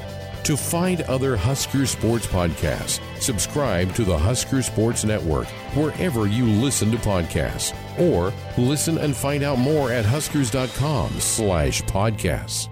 To 0.44 0.56
find 0.56 1.00
other 1.02 1.36
Husker 1.36 1.86
Sports 1.86 2.26
podcasts, 2.26 3.00
subscribe 3.24 3.94
to 3.94 4.04
the 4.04 4.16
Husker 4.16 4.62
Sports 4.62 5.04
Network 5.04 5.46
wherever 5.76 6.26
you 6.26 6.44
listen 6.46 6.90
to 6.90 6.98
podcasts, 6.98 7.74
or 7.98 8.32
listen 8.58 8.98
and 8.98 9.16
find 9.16 9.42
out 9.42 9.58
more 9.58 9.90
at 9.90 10.04
huskers.com 10.04 11.20
slash 11.20 11.82
podcasts. 11.82 12.68